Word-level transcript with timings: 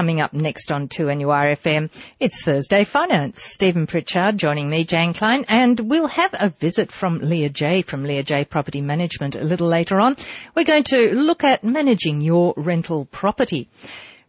coming 0.00 0.22
up 0.22 0.32
next 0.32 0.72
on 0.72 0.88
2NURFM. 0.88 1.90
It's 2.18 2.42
Thursday 2.42 2.84
Finance. 2.84 3.42
Stephen 3.42 3.86
Pritchard 3.86 4.38
joining 4.38 4.70
me, 4.70 4.82
Jane 4.84 5.12
Klein, 5.12 5.44
and 5.46 5.78
we'll 5.78 6.06
have 6.06 6.30
a 6.32 6.48
visit 6.48 6.90
from 6.90 7.18
Leah 7.18 7.50
J 7.50 7.82
from 7.82 8.04
Leah 8.04 8.22
J 8.22 8.46
Property 8.46 8.80
Management 8.80 9.36
a 9.36 9.44
little 9.44 9.68
later 9.68 10.00
on. 10.00 10.16
We're 10.54 10.64
going 10.64 10.84
to 10.84 11.14
look 11.14 11.44
at 11.44 11.64
managing 11.64 12.22
your 12.22 12.54
rental 12.56 13.04
property. 13.04 13.68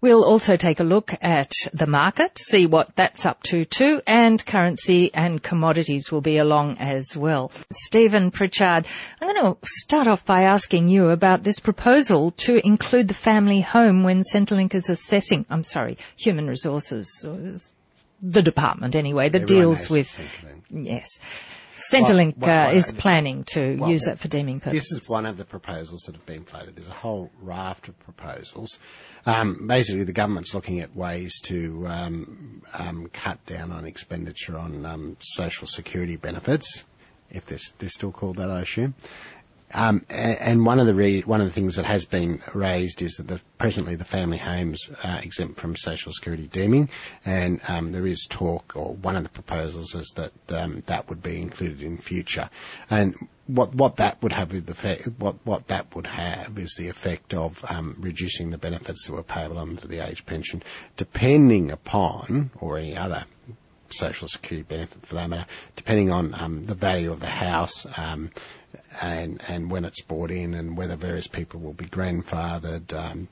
We'll 0.02 0.24
also 0.26 0.58
take 0.58 0.80
a 0.80 0.84
look 0.84 1.14
at 1.22 1.52
the 1.74 1.86
market, 1.86 2.40
see 2.40 2.66
what 2.66 2.96
that's 2.96 3.28
up 3.28 3.44
to 3.44 3.66
too, 3.66 4.02
and 4.08 4.44
currency 4.44 5.14
and 5.14 5.42
commodities 5.44 6.12
will 6.12 6.22
be 6.22 6.40
along 6.40 6.78
as 6.80 7.16
well. 7.16 7.52
Stephen 7.72 8.32
Pritchard, 8.32 8.88
I'm 9.22 9.28
going 9.28 9.54
to 9.54 9.58
start 9.64 10.08
off 10.08 10.26
by 10.26 10.44
asking 10.44 10.90
you 10.90 11.10
about 11.10 11.44
this 11.44 11.60
proposal 11.60 12.32
to 12.32 12.66
include 12.66 13.10
the 13.10 13.14
family 13.14 13.62
home 13.62 14.04
when 14.04 14.24
Centrelink 14.24 14.74
is 14.74 14.90
assessing, 14.90 15.46
I'm 15.52 15.64
sorry, 15.64 16.00
human 16.18 16.48
resources, 16.48 17.24
the 18.24 18.42
department 18.42 18.96
anyway, 18.96 19.30
that 19.30 19.44
Everyone 19.44 19.64
deals 19.76 19.90
with, 19.90 20.08
Centrelink. 20.08 20.86
yes. 20.86 21.20
Centrelink 21.90 22.38
Well, 22.38 22.50
well, 22.50 22.70
uh, 22.70 22.74
is 22.74 22.92
planning 22.92 23.44
to 23.54 23.78
Well, 23.78 23.90
use 23.90 24.08
it 24.08 24.20
for 24.20 24.28
deeming 24.28 24.60
purposes. 24.60 24.90
This 24.90 25.04
is 25.04 25.10
one 25.10 25.26
of 25.26 25.38
the 25.38 25.46
proposals 25.46 26.02
that 26.02 26.16
have 26.16 26.26
been 26.26 26.44
floated. 26.44 26.76
There's 26.76 26.88
a 26.88 26.92
whole 26.92 27.32
raft 27.42 27.88
of 27.88 28.00
proposals. 28.00 28.80
Um, 29.26 29.68
basically, 29.68 30.04
the 30.04 30.14
government's 30.14 30.54
looking 30.54 30.80
at 30.82 30.96
ways 30.96 31.40
to 31.46 31.88
um, 31.88 32.64
um, 32.74 33.10
cut 33.12 33.46
down 33.46 33.72
on 33.72 33.86
expenditure 33.86 34.58
on 34.58 34.86
um, 34.86 35.18
social 35.20 35.68
security 35.68 36.18
benefits, 36.18 36.84
if 37.30 37.46
they're, 37.46 37.60
they're 37.80 37.90
still 37.90 38.12
called 38.12 38.38
that, 38.38 38.52
I 38.52 38.62
assume. 38.62 38.94
Um, 39.74 40.06
and 40.10 40.66
one 40.66 40.80
of 40.80 40.88
the 40.88 40.94
re- 40.94 41.22
one 41.22 41.42
of 41.42 41.48
the 41.48 41.54
things 41.54 41.76
that 41.76 41.86
has 41.86 42.06
been 42.06 42.42
raised 42.54 43.02
is 43.02 43.16
that 43.18 43.28
the, 43.28 43.42
presently 43.58 43.96
the 43.96 44.06
family 44.06 44.38
homes 44.38 44.90
are 45.04 45.20
exempt 45.22 45.60
from 45.60 45.76
social 45.76 46.12
security 46.12 46.48
deeming, 46.48 46.90
and 47.26 47.62
um, 47.68 47.92
there 47.92 48.06
is 48.06 48.28
talk, 48.30 48.76
or 48.76 48.94
one 48.94 49.16
of 49.16 49.24
the 49.24 49.30
proposals 49.30 49.96
is 49.96 50.14
that 50.16 50.32
um, 50.50 50.84
that 50.88 51.10
would 51.10 51.22
be 51.22 51.42
included 51.42 51.84
in 51.84 51.98
future. 51.98 52.50
And 52.90 53.16
what 53.48 53.76
what 53.76 53.98
that 53.98 54.22
would 54.22 54.32
have 54.32 54.50
the 54.50 54.72
effect, 54.72 55.08
what 55.18 55.36
what 55.44 55.68
that 55.68 55.96
would 55.96 56.08
have 56.08 56.58
is 56.58 56.76
the 56.76 56.90
effect 56.90 57.34
of 57.34 57.64
um, 57.70 57.96
reducing 58.00 58.50
the 58.50 58.58
benefits 58.58 59.08
that 59.08 59.14
were 59.14 59.24
payable 59.24 59.60
under 59.60 59.88
the 59.88 60.00
age 60.00 60.26
pension, 60.26 60.64
depending 60.98 61.72
upon 61.72 62.52
or 62.60 62.78
any 62.78 62.96
other 62.96 63.26
social 63.94 64.28
security 64.28 64.64
benefit 64.68 65.06
for 65.06 65.16
that 65.16 65.30
matter, 65.30 65.46
depending 65.76 66.12
on 66.12 66.34
um, 66.34 66.64
the 66.64 66.76
value 66.76 67.12
of 67.12 67.20
the 67.20 67.28
house 67.28 67.86
um, 67.98 68.32
and 69.02 69.42
and 69.48 69.72
when 69.72 69.86
it's 69.86 70.02
bought 70.02 70.32
in 70.32 70.54
and 70.54 70.78
whether 70.78 70.96
various 70.96 71.28
people 71.28 71.60
will 71.60 71.74
be 71.74 71.86
grandfathered. 71.86 72.94
Um, 72.94 73.28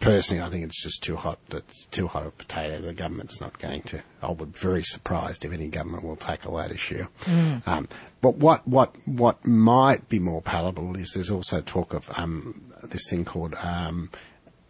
personally, 0.00 0.42
I 0.42 0.48
think 0.48 0.64
it's 0.64 0.82
just 0.82 1.02
too 1.02 1.16
hot. 1.16 1.38
That's 1.48 1.86
too 1.86 2.06
hot 2.06 2.26
a 2.26 2.30
potato. 2.30 2.80
The 2.80 2.92
government's 2.92 3.40
not 3.40 3.58
going 3.58 3.82
to. 3.82 4.02
I 4.22 4.30
would 4.30 4.52
be 4.52 4.58
very 4.58 4.82
surprised 4.82 5.44
if 5.44 5.52
any 5.52 5.68
government 5.68 6.04
will 6.04 6.16
tackle 6.16 6.56
that 6.56 6.70
issue. 6.70 7.06
Um, 7.66 7.88
but 8.20 8.36
what 8.36 8.66
what 8.66 8.94
what 9.06 9.46
might 9.46 10.08
be 10.08 10.18
more 10.18 10.42
palatable 10.42 10.96
is 10.96 11.12
there's 11.12 11.30
also 11.30 11.60
talk 11.60 11.94
of 11.94 12.10
um, 12.18 12.72
this 12.82 13.08
thing 13.08 13.24
called 13.24 13.54
um, 13.54 14.10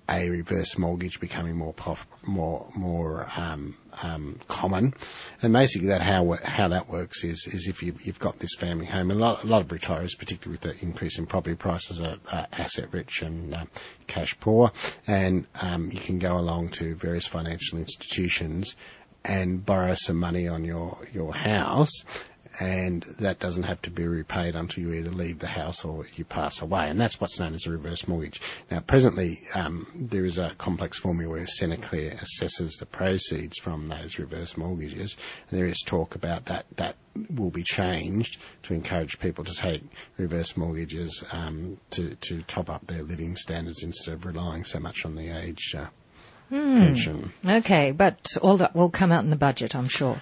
a 0.08 0.28
reverse 0.28 0.77
mortgage 0.77 1.19
becoming 1.19 1.56
more 1.56 1.72
prof- 1.72 2.06
more 2.22 2.66
more 2.74 3.28
um, 3.36 3.77
um, 4.02 4.38
common, 4.48 4.94
and 5.41 5.52
basically 5.52 5.88
that 5.88 6.02
how 6.02 6.36
how 6.44 6.69
that 6.69 6.88
works 6.88 7.24
is 7.24 7.47
is 7.47 7.66
if 7.69 7.83
you, 7.83 7.94
you've 8.02 8.19
got 8.19 8.38
this 8.38 8.55
family 8.55 8.86
home, 8.86 9.10
a 9.10 9.14
lot, 9.14 9.44
a 9.44 9.47
lot 9.47 9.62
of 9.62 9.69
retirees, 9.69 10.19
particularly 10.19 10.52
with 10.52 10.60
the 10.60 10.84
increase 10.84 11.19
in 11.19 11.27
property 11.27 11.56
prices, 11.56 12.00
are, 12.00 12.19
are 12.30 12.47
asset 12.52 12.92
rich 12.92 13.22
and 13.22 13.55
uh, 13.55 13.64
cash 14.06 14.38
poor, 14.41 14.72
and 15.06 15.47
um, 15.60 15.91
you 15.91 16.00
can 16.00 16.19
go 16.19 16.38
along 16.38 16.70
to 16.70 16.94
various 16.94 17.27
financial 17.27 17.78
institutions 17.78 18.77
and 19.25 19.64
borrow 19.64 19.94
some 19.94 20.16
money 20.16 20.48
on 20.48 20.64
your 20.64 20.98
your 21.12 21.32
house 21.32 22.05
and 22.60 23.02
that 23.19 23.38
doesn't 23.38 23.64
have 23.64 23.83
to 23.83 23.91
be 23.91 24.06
repaid 24.06 24.54
until 24.54 24.84
you 24.84 24.92
either 24.94 25.10
leave 25.10 25.38
the 25.38 25.47
house 25.47 25.84
or 25.84 26.06
you 26.15 26.25
pass 26.25 26.62
away, 26.62 26.88
and 26.88 26.98
that's 26.98 27.20
what's 27.20 27.41
known 27.41 27.54
as 27.54 27.66
a 27.66 27.70
reverse 27.70 28.06
mortgage. 28.06 28.41
Now, 28.70 28.81
presently, 28.81 29.42
um, 29.54 29.87
there 29.94 30.25
is 30.25 30.38
a 30.38 30.54
complex 30.56 30.98
formula 30.98 31.31
where 31.31 31.44
Centrelink 31.44 32.20
assesses 32.20 32.78
the 32.78 32.87
proceeds 32.87 33.59
from 33.59 33.88
those 33.88 34.19
reverse 34.19 34.56
mortgages, 34.56 35.16
and 35.50 35.59
there 35.59 35.66
is 35.66 35.82
talk 35.84 36.15
about 36.15 36.47
that 36.47 36.66
that 36.76 36.97
will 37.31 37.50
be 37.50 37.62
changed 37.62 38.38
to 38.65 38.75
encourage 38.75 39.19
people 39.19 39.44
to 39.44 39.54
take 39.54 39.82
reverse 40.16 40.56
mortgages 40.56 41.25
um, 41.32 41.78
to 41.91 42.15
to 42.16 42.42
top 42.42 42.71
up 42.71 42.86
their 42.86 43.03
living 43.03 43.36
standards 43.36 43.82
instead 43.82 44.15
of 44.15 44.26
relying 44.26 44.65
so 44.65 44.78
much 44.78 45.04
on 45.04 45.15
the 45.15 45.31
age. 45.31 45.75
Uh, 45.76 45.86
Pension. 46.50 47.32
Okay, 47.44 47.91
but 47.91 48.36
all 48.41 48.59
that 48.59 48.76
will 48.76 48.91
come 48.91 49.10
out 49.10 49.25
in 49.25 49.31
the 49.31 49.36
budget, 49.36 49.75
I'm 49.75 49.88
sure. 49.88 50.21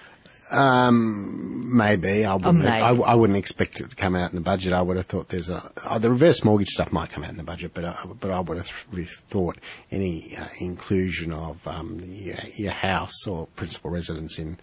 Um, 0.51 1.77
maybe 1.77 2.25
I 2.25 2.35
wouldn't. 2.35 2.59
maybe. 2.59 2.69
I, 2.69 2.91
I 2.91 3.15
wouldn't 3.15 3.37
expect 3.37 3.79
it 3.79 3.89
to 3.89 3.95
come 3.95 4.15
out 4.15 4.31
in 4.31 4.35
the 4.35 4.41
budget. 4.41 4.73
I 4.73 4.81
would 4.81 4.97
have 4.97 5.07
thought 5.07 5.29
there's 5.29 5.49
a 5.49 5.71
uh, 5.83 5.99
the 5.99 6.09
reverse 6.09 6.43
mortgage 6.43 6.69
stuff 6.69 6.91
might 6.91 7.09
come 7.09 7.23
out 7.23 7.31
in 7.31 7.37
the 7.37 7.43
budget, 7.43 7.71
but 7.73 7.85
uh, 7.85 7.95
but 8.19 8.31
I 8.31 8.39
would 8.39 8.57
have 8.57 8.85
th- 8.93 9.09
thought 9.27 9.57
any 9.91 10.37
uh, 10.37 10.45
inclusion 10.59 11.31
of 11.31 11.65
um, 11.67 11.99
your, 12.05 12.35
your 12.55 12.71
house 12.71 13.25
or 13.25 13.47
principal 13.55 13.89
residence 13.89 14.37
in 14.37 14.59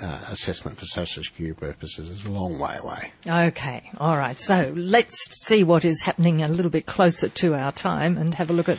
uh, 0.00 0.20
assessment 0.28 0.78
for 0.78 0.86
social 0.86 1.22
security 1.22 1.58
purposes 1.58 2.10
is 2.10 2.24
a 2.24 2.32
long 2.32 2.58
way 2.58 2.76
away. 2.76 3.12
Okay, 3.26 3.90
all 3.98 4.16
right. 4.16 4.38
So 4.38 4.72
let's 4.74 5.44
see 5.44 5.64
what 5.64 5.84
is 5.84 6.02
happening 6.02 6.42
a 6.42 6.48
little 6.48 6.70
bit 6.70 6.86
closer 6.86 7.28
to 7.28 7.54
our 7.54 7.72
time 7.72 8.16
and 8.16 8.34
have 8.34 8.50
a 8.50 8.52
look 8.52 8.68
at 8.68 8.78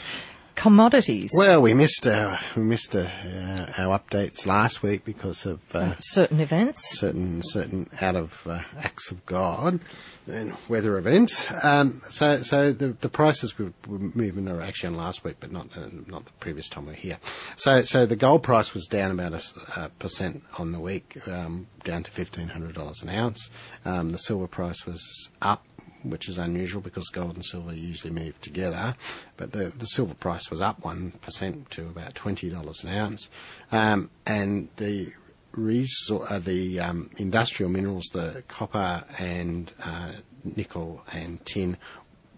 commodities. 0.56 1.32
Well, 1.36 1.62
we 1.62 1.74
missed 1.74 2.08
uh, 2.08 2.38
we 2.56 2.64
missed 2.64 2.96
uh, 2.96 3.00
uh, 3.00 3.72
our 3.78 4.00
updates 4.00 4.46
last 4.46 4.82
week 4.82 5.06
because 5.06 5.46
of 5.46 5.60
uh, 5.76 5.96
certain 5.98 6.40
events. 6.40 6.98
certain 6.98 7.42
certain 7.44 7.90
out 8.02 8.16
of 8.16 8.36
uh, 8.48 8.62
acts 8.78 9.12
of 9.12 9.26
God 9.26 9.80
and 10.28 10.56
weather 10.68 10.98
events. 10.98 11.48
Um, 11.64 12.02
so 12.10 12.42
so 12.42 12.72
the 12.72 12.90
the 12.90 13.10
prices 13.10 13.58
were, 13.58 13.74
were 13.88 14.00
moving 14.00 14.48
are 14.48 14.62
actually 14.62 14.90
on 14.90 14.98
last 14.98 15.24
week, 15.24 15.38
but 15.40 15.52
not 15.52 15.72
the, 15.72 15.92
not 16.08 16.26
the 16.26 16.32
previous 16.40 16.70
time 16.70 16.86
we 16.86 16.92
were 16.92 16.98
here. 16.98 17.20
So 17.58 17.84
so 17.84 18.06
the 18.06 18.16
gold 18.16 18.44
price 18.44 18.74
was 18.74 18.88
down 18.88 19.12
about 19.12 19.34
a 19.76 19.90
percent 20.00 20.44
on 20.58 20.72
the 20.72 20.80
week, 20.80 21.28
um, 21.28 21.68
down 21.84 22.04
to 22.04 22.12
fifteen 22.12 22.48
hundred 22.48 22.74
dollars 22.76 23.02
an 23.02 23.10
ounce. 23.10 23.50
Um, 23.84 24.10
the 24.10 24.18
silver 24.18 24.48
price 24.48 24.86
was 24.86 25.30
up. 25.42 25.64
Which 26.06 26.30
is 26.30 26.38
unusual 26.38 26.82
because 26.82 27.10
gold 27.10 27.36
and 27.36 27.46
silver 27.46 27.74
usually 27.74 28.14
move 28.14 28.40
together, 28.40 28.96
but 29.38 29.52
the, 29.52 29.74
the 29.78 29.86
silver 29.86 30.14
price 30.14 30.52
was 30.52 30.62
up 30.62 30.86
one 30.86 31.12
percent 31.12 31.72
to 31.72 31.88
about 31.88 32.14
twenty 32.14 32.50
dollars 32.50 32.84
an 32.84 32.92
ounce, 32.92 33.30
um, 33.72 34.12
and 34.26 34.70
the 34.78 35.12
resor- 35.56 36.32
uh, 36.32 36.40
the 36.40 36.80
um, 36.80 37.10
industrial 37.18 37.72
minerals, 37.72 38.10
the 38.14 38.44
copper 38.48 39.04
and 39.18 39.72
uh, 39.84 40.12
nickel 40.44 41.04
and 41.12 41.44
tin, 41.46 41.78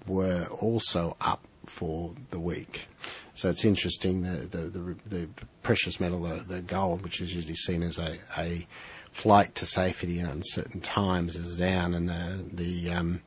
were 0.08 0.46
also 0.46 1.18
up 1.20 1.44
for 1.66 2.14
the 2.32 2.40
week. 2.40 2.88
So 3.36 3.50
it's 3.50 3.66
interesting 3.66 4.22
the 4.22 4.38
the, 4.46 4.58
the, 4.58 4.96
the 5.08 5.30
precious 5.62 6.00
metal, 6.00 6.22
the, 6.22 6.36
the 6.36 6.62
gold, 6.62 7.04
which 7.04 7.22
is 7.22 7.34
usually 7.36 7.56
seen 7.56 7.84
as 7.84 8.00
a, 8.00 8.18
a 8.38 8.66
flight 9.12 9.56
to 9.56 9.66
safety 9.66 10.20
in 10.20 10.26
uncertain 10.26 10.80
times, 10.80 11.36
is 11.36 11.58
down, 11.58 11.94
and 11.94 12.08
the 12.08 12.44
the 12.54 12.92
um, 12.92 13.22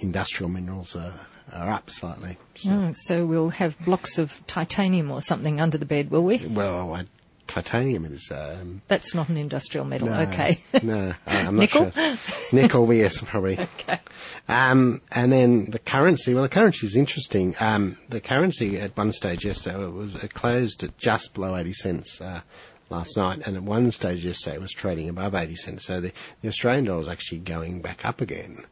industrial 0.00 0.50
minerals 0.50 0.96
are, 0.96 1.14
are 1.52 1.68
up 1.68 1.90
slightly. 1.90 2.36
So, 2.56 2.70
Mm, 2.70 2.96
so 2.96 3.24
we'll 3.26 3.50
have 3.50 3.78
blocks 3.84 4.18
of 4.18 4.40
titanium 4.46 5.10
or 5.10 5.20
something 5.20 5.60
under 5.60 5.78
the 5.78 5.86
bed, 5.86 6.10
will 6.10 6.24
we? 6.24 6.38
Well, 6.38 6.94
I, 6.94 7.04
titanium 7.46 8.04
is. 8.04 8.30
Um, 8.32 8.82
That's 8.88 9.14
not 9.14 9.28
an 9.28 9.36
industrial 9.36 9.84
metal. 9.86 10.08
No, 10.08 10.20
Okay. 10.20 10.60
no, 10.82 11.14
I'm 11.26 11.44
not 11.44 11.54
Nickel? 11.54 11.90
sure. 11.90 12.16
Nickel, 12.52 12.92
yes, 12.94 13.20
probably. 13.20 13.58
okay. 13.60 14.00
Um, 14.48 15.00
and 15.10 15.32
then 15.32 15.66
the 15.66 15.78
currency. 15.78 16.34
Well, 16.34 16.44
the 16.44 16.48
currency 16.48 16.86
is 16.86 16.96
interesting. 16.96 17.54
Um, 17.60 17.96
the 18.08 18.20
currency 18.20 18.78
at 18.78 18.96
one 18.96 19.12
stage 19.12 19.44
yesterday 19.44 19.82
it 19.84 19.92
was 19.92 20.14
it 20.22 20.32
closed 20.34 20.82
at 20.84 20.96
just 20.98 21.34
below 21.34 21.56
80 21.56 21.72
cents 21.72 22.20
uh, 22.20 22.40
last 22.88 23.16
night, 23.16 23.42
and 23.46 23.56
at 23.56 23.62
one 23.62 23.90
stage 23.90 24.24
yesterday 24.24 24.56
it 24.56 24.60
was 24.60 24.72
trading 24.72 25.08
above 25.08 25.34
80 25.34 25.54
cents. 25.56 25.84
So 25.86 26.00
the, 26.00 26.12
the 26.42 26.48
Australian 26.48 26.84
dollar 26.84 27.00
is 27.00 27.08
actually 27.08 27.38
going 27.38 27.80
back 27.80 28.04
up 28.04 28.20
again. 28.20 28.64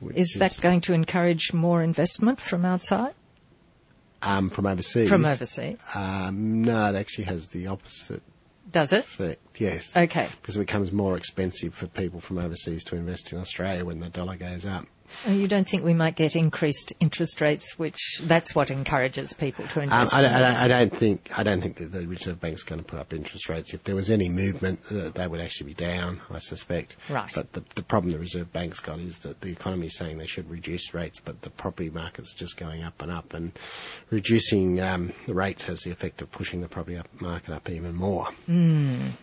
Which 0.00 0.16
Is 0.16 0.34
that 0.34 0.58
going 0.60 0.80
to 0.82 0.94
encourage 0.94 1.52
more 1.52 1.82
investment 1.82 2.40
from 2.40 2.64
outside? 2.64 3.14
um, 4.22 4.48
from 4.50 4.66
overseas? 4.66 5.08
From 5.08 5.24
overseas? 5.24 5.78
Um, 5.94 6.62
no, 6.62 6.86
it 6.90 6.96
actually 6.96 7.24
has 7.24 7.48
the 7.48 7.66
opposite 7.66 8.22
Does 8.70 8.92
it? 8.94 9.00
effect. 9.04 9.60
Yes. 9.60 9.94
Okay. 9.96 10.28
because 10.40 10.56
it 10.56 10.60
becomes 10.60 10.92
more 10.92 11.16
expensive 11.16 11.74
for 11.74 11.86
people 11.86 12.20
from 12.20 12.38
overseas 12.38 12.84
to 12.84 12.96
invest 12.96 13.32
in 13.32 13.38
Australia 13.38 13.84
when 13.84 14.00
the 14.00 14.08
dollar 14.08 14.36
goes 14.36 14.64
up. 14.64 14.86
Uh, 15.26 15.30
You 15.32 15.48
don't 15.48 15.66
think 15.68 15.84
we 15.84 15.94
might 15.94 16.16
get 16.16 16.36
increased 16.36 16.92
interest 17.00 17.40
rates, 17.40 17.78
which 17.78 18.20
that's 18.22 18.54
what 18.54 18.70
encourages 18.70 19.32
people 19.32 19.66
to 19.68 19.80
Um, 19.80 19.84
invest? 19.84 20.14
I, 20.14 20.22
don't, 20.22 20.32
I, 20.32 20.38
don't. 20.40 20.56
I 20.56 20.68
don't 20.68 20.96
think 20.96 21.30
I 21.36 21.42
don't 21.42 21.60
think 21.60 21.76
that 21.76 21.92
the 21.92 22.06
Reserve 22.06 22.40
Bank's 22.40 22.62
going 22.62 22.80
to 22.80 22.84
put 22.84 22.98
up 22.98 23.12
interest 23.12 23.48
rates. 23.48 23.74
If 23.74 23.84
there 23.84 23.94
was 23.94 24.10
any 24.10 24.28
movement, 24.28 24.80
uh, 24.90 25.10
they 25.10 25.26
would 25.26 25.40
actually 25.40 25.68
be 25.68 25.74
down. 25.74 26.20
I 26.30 26.38
suspect. 26.38 26.96
Right. 27.08 27.32
But 27.34 27.52
the, 27.52 27.62
the 27.74 27.82
problem 27.82 28.12
the 28.12 28.18
Reserve 28.18 28.52
Bank's 28.52 28.80
got 28.80 28.98
is 28.98 29.18
that 29.20 29.40
the 29.40 29.50
economy 29.50 29.86
is 29.86 29.96
saying 29.96 30.18
they 30.18 30.26
should 30.26 30.50
reduce 30.50 30.94
rates, 30.94 31.20
but 31.24 31.42
the 31.42 31.50
property 31.50 31.90
market's 31.90 32.34
just 32.34 32.56
going 32.56 32.82
up 32.82 33.00
and 33.02 33.10
up, 33.10 33.34
and 33.34 33.52
reducing 34.10 34.80
um, 34.80 35.12
the 35.26 35.34
rates 35.34 35.64
has 35.64 35.80
the 35.82 35.90
effect 35.90 36.22
of 36.22 36.30
pushing 36.30 36.60
the 36.60 36.68
property 36.68 36.96
up, 36.96 37.08
market 37.20 37.52
up 37.54 37.68
even 37.70 37.94
more. 37.94 38.28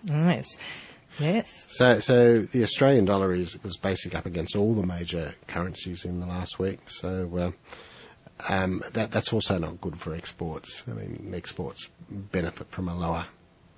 Yes. 0.06 0.58
Yes. 1.22 1.68
So, 1.70 2.00
so 2.00 2.42
the 2.42 2.64
Australian 2.64 3.06
dollar 3.06 3.34
is 3.34 3.62
was 3.64 3.78
basically 3.78 4.18
up 4.18 4.26
against 4.26 4.56
all 4.56 4.74
the 4.74 4.86
major 4.86 5.36
currencies 5.48 6.06
in 6.06 6.20
the 6.20 6.26
last 6.26 6.60
week. 6.60 6.80
So. 6.90 7.38
Uh, 7.38 7.52
um, 8.50 8.82
that, 8.94 9.12
that's 9.12 9.34
also 9.34 9.60
not 9.60 9.80
good 9.80 10.00
for 10.00 10.16
exports. 10.16 10.84
I 10.88 10.94
mean, 10.94 11.32
exports 11.36 11.88
benefit 12.10 12.72
from 12.72 12.88
a 12.88 12.98
lower 12.98 13.28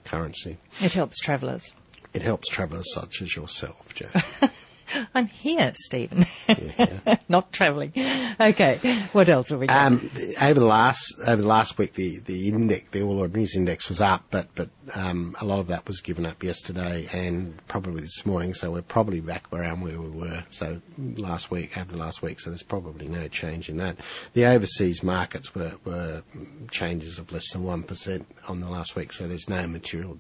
currency. 0.06 0.58
It 0.82 0.94
helps 0.94 1.20
travellers. 1.20 1.76
It 2.14 2.22
helps 2.22 2.48
travellers 2.48 2.94
such 2.94 3.22
as 3.22 3.36
yourself, 3.36 3.94
Joe. 3.94 4.08
I'm 5.16 5.28
here, 5.28 5.72
Stephen. 5.76 6.26
Yeah. 6.48 7.18
Not 7.30 7.52
travelling. 7.52 7.94
Okay. 8.40 9.08
What 9.12 9.30
else 9.30 9.50
have 9.50 9.60
we 9.60 9.68
got? 9.68 9.86
Um, 9.86 10.10
over 10.42 10.60
the 10.60 10.66
last 10.66 11.14
over 11.26 11.42
the 11.42 11.48
last 11.48 11.78
week, 11.78 11.94
the 11.94 12.20
the 12.20 12.50
index, 12.50 12.90
the 12.90 13.02
All 13.02 13.20
Ordinaries 13.20 13.56
index 13.56 13.90
was 13.90 14.02
up, 14.02 14.26
but 14.30 14.48
but 14.56 14.70
um, 14.94 15.36
a 15.40 15.46
lot 15.46 15.60
of 15.60 15.68
that 15.68 15.88
was 15.88 16.02
given 16.02 16.26
up 16.26 16.44
yesterday 16.44 17.08
and 17.12 17.56
probably 17.68 18.02
this 18.02 18.26
morning. 18.26 18.54
So 18.54 18.72
we're 18.72 18.82
probably 18.82 19.22
back 19.22 19.46
around 19.52 19.82
where 19.82 20.00
we 20.00 20.10
were. 20.10 20.44
So 20.50 20.82
last 20.98 21.52
week, 21.52 21.78
over 21.78 21.92
the 21.92 21.98
last 21.98 22.22
week, 22.22 22.40
so 22.40 22.50
there's 22.50 22.64
probably 22.64 23.08
no 23.08 23.28
change 23.28 23.70
in 23.70 23.78
that. 23.78 23.98
The 24.34 24.46
overseas 24.46 25.04
markets 25.04 25.54
were 25.56 25.74
were 25.86 26.24
changes 26.72 27.20
of 27.20 27.32
less 27.32 27.52
than 27.52 27.64
one 27.64 27.84
percent 27.84 28.28
on 28.48 28.60
the 28.60 28.70
last 28.70 28.96
week. 28.96 29.14
So 29.14 29.28
there's 29.28 29.50
no 29.50 29.68
material 29.68 30.20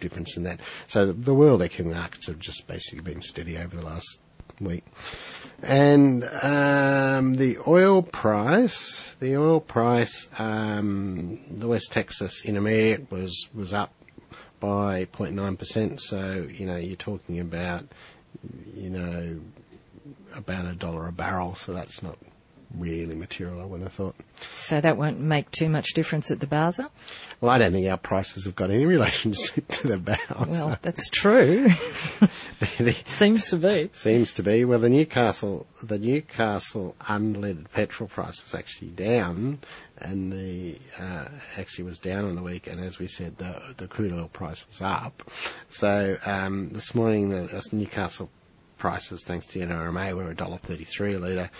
difference 0.00 0.36
in 0.36 0.44
that. 0.44 0.60
So 0.86 1.12
the, 1.12 1.34
world 1.34 1.62
equity 1.62 1.90
markets 1.90 2.26
have 2.26 2.38
just 2.38 2.66
basically 2.66 3.00
been 3.00 3.22
steady 3.22 3.58
over 3.58 3.76
the 3.76 3.84
last 3.84 4.20
week. 4.60 4.84
And 5.62 6.24
um, 6.24 7.34
the 7.34 7.58
oil 7.66 8.02
price, 8.02 9.12
the 9.20 9.36
oil 9.36 9.60
price, 9.60 10.28
um, 10.38 11.40
the 11.50 11.68
West 11.68 11.92
Texas 11.92 12.44
Intermediate 12.44 13.10
was 13.10 13.48
was 13.54 13.72
up 13.72 13.92
by 14.60 15.06
0.9 15.06 15.58
percent. 15.58 16.00
So 16.00 16.46
you 16.48 16.66
know 16.66 16.76
you're 16.76 16.96
talking 16.96 17.40
about 17.40 17.86
you 18.74 18.90
know 18.90 19.40
about 20.34 20.66
a 20.66 20.74
dollar 20.74 21.08
a 21.08 21.12
barrel. 21.12 21.54
So 21.56 21.72
that's 21.72 22.02
not 22.02 22.18
really 22.76 23.14
material. 23.14 23.60
I 23.60 23.64
wouldn't 23.64 23.88
have 23.88 23.94
thought. 23.94 24.14
So 24.54 24.80
that 24.80 24.96
won't 24.96 25.20
make 25.20 25.50
too 25.50 25.68
much 25.68 25.94
difference 25.94 26.30
at 26.30 26.40
the 26.40 26.46
Bowser? 26.46 26.88
Well, 27.40 27.50
I 27.50 27.58
don't 27.58 27.72
think 27.72 27.88
our 27.88 27.96
prices 27.96 28.44
have 28.46 28.56
got 28.56 28.70
any 28.70 28.84
relationship 28.86 29.68
to 29.68 29.88
the 29.88 29.96
Bowser. 29.98 30.34
Well, 30.48 30.78
that's 30.82 31.08
true. 31.08 31.68
the- 32.78 32.96
Seems 33.06 33.50
to 33.50 33.56
be. 33.56 33.90
Seems 33.92 34.34
to 34.34 34.42
be. 34.42 34.64
Well, 34.64 34.78
the 34.78 34.88
Newcastle, 34.88 35.66
the 35.82 35.98
Newcastle 35.98 36.96
unleaded 37.00 37.70
petrol 37.72 38.08
price 38.08 38.42
was 38.42 38.54
actually 38.54 38.88
down, 38.90 39.60
and 39.98 40.32
the 40.32 40.78
uh, 40.98 41.28
actually 41.56 41.84
was 41.84 41.98
down 41.98 42.24
on 42.24 42.34
the 42.34 42.42
week. 42.42 42.66
And 42.66 42.80
as 42.80 42.98
we 42.98 43.06
said, 43.06 43.38
the 43.38 43.60
the 43.76 43.88
crude 43.88 44.12
oil 44.12 44.28
price 44.28 44.66
was 44.66 44.80
up. 44.82 45.30
So 45.68 46.16
um, 46.24 46.70
this 46.70 46.94
morning, 46.94 47.30
the 47.30 47.68
Newcastle 47.72 48.30
prices, 48.78 49.24
thanks 49.24 49.46
to 49.48 49.58
NRMA, 49.60 50.14
were 50.14 50.30
a 50.30 50.34
dollar 50.34 50.58
thirty-three 50.58 51.14
a 51.14 51.18
litre. 51.18 51.50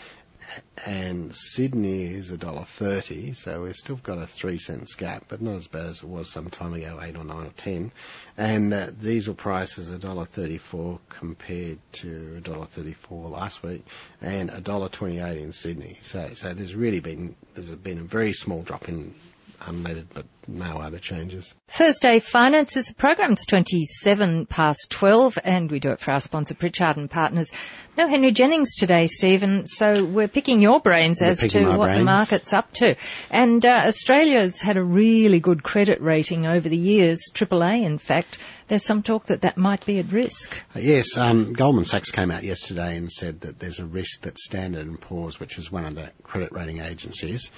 And 0.86 1.34
Sydney 1.34 2.04
is 2.04 2.30
a 2.30 2.38
dollar 2.38 2.64
thirty, 2.64 3.32
so 3.32 3.62
we've 3.62 3.76
still 3.76 3.96
got 3.96 4.18
a 4.18 4.26
three 4.26 4.58
cents 4.58 4.94
gap, 4.94 5.24
but 5.28 5.42
not 5.42 5.56
as 5.56 5.66
bad 5.66 5.86
as 5.86 6.02
it 6.02 6.08
was 6.08 6.30
some 6.30 6.48
time 6.48 6.72
ago, 6.72 6.98
eight 7.02 7.16
or 7.16 7.24
nine 7.24 7.46
or 7.46 7.52
ten. 7.56 7.92
And 8.36 8.72
uh, 8.72 8.90
diesel 8.90 9.34
price 9.34 9.76
is 9.78 9.90
a 9.90 9.98
dollar 9.98 10.24
thirty-four 10.24 11.00
compared 11.10 11.78
to 11.94 12.36
a 12.38 12.40
dollar 12.40 12.66
thirty-four 12.66 13.28
last 13.28 13.62
week, 13.62 13.84
and 14.22 14.50
a 14.50 14.60
dollar 14.60 14.88
twenty-eight 14.88 15.38
in 15.38 15.52
Sydney. 15.52 15.98
So, 16.02 16.30
so 16.34 16.54
there's 16.54 16.74
really 16.74 17.00
been 17.00 17.34
there's 17.54 17.74
been 17.74 17.98
a 17.98 18.02
very 18.02 18.32
small 18.32 18.62
drop 18.62 18.88
in 18.88 19.14
unleaded, 19.60 20.06
but 20.12 20.26
no 20.46 20.78
other 20.78 20.98
changes. 20.98 21.54
Thursday 21.68 22.20
Finance 22.20 22.76
is 22.76 22.86
the 22.86 22.94
program. 22.94 23.32
It's 23.32 23.46
27 23.46 24.46
past 24.46 24.90
12 24.90 25.38
and 25.44 25.70
we 25.70 25.78
do 25.78 25.90
it 25.90 26.00
for 26.00 26.12
our 26.12 26.20
sponsor 26.20 26.54
Pritchard 26.54 26.96
and 26.96 27.10
Partners. 27.10 27.52
No 27.96 28.08
Henry 28.08 28.30
Jennings 28.30 28.76
today, 28.76 29.08
Stephen, 29.08 29.66
so 29.66 30.04
we're 30.04 30.28
picking 30.28 30.62
your 30.62 30.80
brains 30.80 31.20
We're 31.20 31.28
as 31.28 31.40
to 31.48 31.76
what 31.76 31.94
the 31.94 32.04
market's 32.04 32.52
up 32.52 32.72
to. 32.74 32.94
And 33.28 33.64
uh, 33.66 33.82
Australia's 33.86 34.62
had 34.62 34.76
a 34.76 34.82
really 34.82 35.40
good 35.40 35.62
credit 35.62 36.00
rating 36.00 36.46
over 36.46 36.68
the 36.68 36.76
years, 36.76 37.30
AAA 37.34 37.84
in 37.84 37.98
fact. 37.98 38.38
There's 38.68 38.84
some 38.84 39.02
talk 39.02 39.26
that 39.26 39.42
that 39.42 39.56
might 39.56 39.84
be 39.84 39.98
at 39.98 40.12
risk. 40.12 40.56
Uh, 40.76 40.80
Yes, 40.80 41.16
um, 41.18 41.52
Goldman 41.52 41.84
Sachs 41.84 42.10
came 42.10 42.30
out 42.30 42.44
yesterday 42.44 42.96
and 42.96 43.10
said 43.10 43.40
that 43.42 43.58
there's 43.58 43.78
a 43.78 43.84
risk 43.84 44.22
that 44.22 44.38
Standard 44.38 44.86
and 44.86 45.00
Poor's, 45.00 45.40
which 45.40 45.58
is 45.58 45.70
one 45.72 45.84
of 45.84 45.94
the 45.94 46.10
credit 46.22 46.52
rating 46.52 46.80
agencies, 46.80 47.50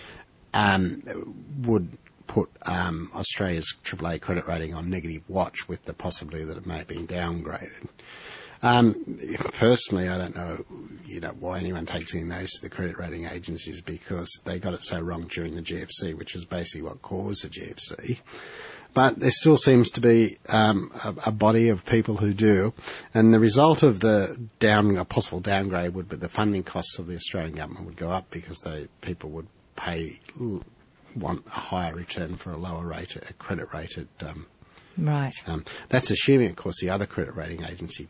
would 1.63 1.97
put 2.27 2.51
um, 2.63 3.11
Australia's 3.15 3.75
AAA 3.85 4.21
credit 4.21 4.47
rating 4.47 4.75
on 4.75 4.89
negative 4.89 5.23
watch 5.29 5.69
with 5.69 5.85
the 5.85 5.93
possibility 5.93 6.45
that 6.45 6.57
it 6.57 6.67
may 6.67 6.79
have 6.79 6.87
been 6.87 7.07
downgraded. 7.07 7.89
Um, 8.63 9.19
personally, 9.55 10.09
I 10.09 10.19
don't 10.19 10.37
know, 10.37 10.65
you 11.07 11.21
know, 11.21 11.35
why 11.39 11.59
anyone 11.59 11.87
takes 11.87 12.15
any 12.15 12.25
notice 12.25 12.57
of 12.57 12.63
the 12.63 12.71
credit 12.71 12.99
rating 12.99 13.25
agencies 13.25 13.81
because 13.81 14.41
they 14.45 14.59
got 14.59 14.75
it 14.75 14.85
so 14.85 15.01
wrong 15.01 15.29
during 15.29 15.57
the 15.57 15.63
GFC, 15.63 16.15
which 16.15 16.35
is 16.35 16.45
basically 16.45 16.83
what 16.83 17.01
caused 17.01 17.45
the 17.45 17.49
GFC. 17.49 18.19
But 18.93 19.19
there 19.19 19.31
still 19.31 19.57
seems 19.57 19.93
to 19.93 20.01
be 20.01 20.39
um, 20.49 20.93
a, 21.03 21.15
a 21.27 21.33
body 21.33 21.69
of 21.69 21.87
people 21.87 22.17
who 22.17 22.35
do, 22.35 22.75
and 23.15 23.33
the 23.33 23.41
result 23.41 23.83
of 23.83 24.01
the 24.01 24.37
down, 24.59 24.97
a 24.97 25.05
possible 25.05 25.41
downgrade 25.41 25.95
would 25.95 26.09
be 26.09 26.17
the 26.17 26.29
funding 26.29 26.65
costs 26.65 26.99
of 26.99 27.07
the 27.07 27.15
Australian 27.15 27.55
government 27.55 27.87
would 27.87 27.97
go 27.97 28.11
up 28.11 28.31
because 28.31 28.61
they 28.61 28.89
people 29.01 29.31
would 29.31 29.47
pay 29.77 30.21
want 31.17 31.45
a 31.47 31.51
higher 31.51 31.95
return 31.95 32.37
for 32.37 32.53
a 32.53 32.57
lower 32.57 32.85
rate, 32.85 33.17
a 33.17 33.33
credit 33.35 33.73
rated 33.75 34.09
um, 34.25 34.47
Right. 34.97 35.33
um, 35.47 35.65
that's 35.89 36.11
assuming, 36.11 36.51
of 36.51 36.57
course, 36.57 36.81
the 36.81 36.91
other 36.91 37.07
credit 37.07 37.35
rating 37.35 37.65
agency 37.65 38.09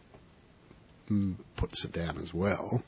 puts 1.56 1.84
it 1.84 1.92
down 1.92 2.18
as 2.22 2.32
well. 2.32 2.82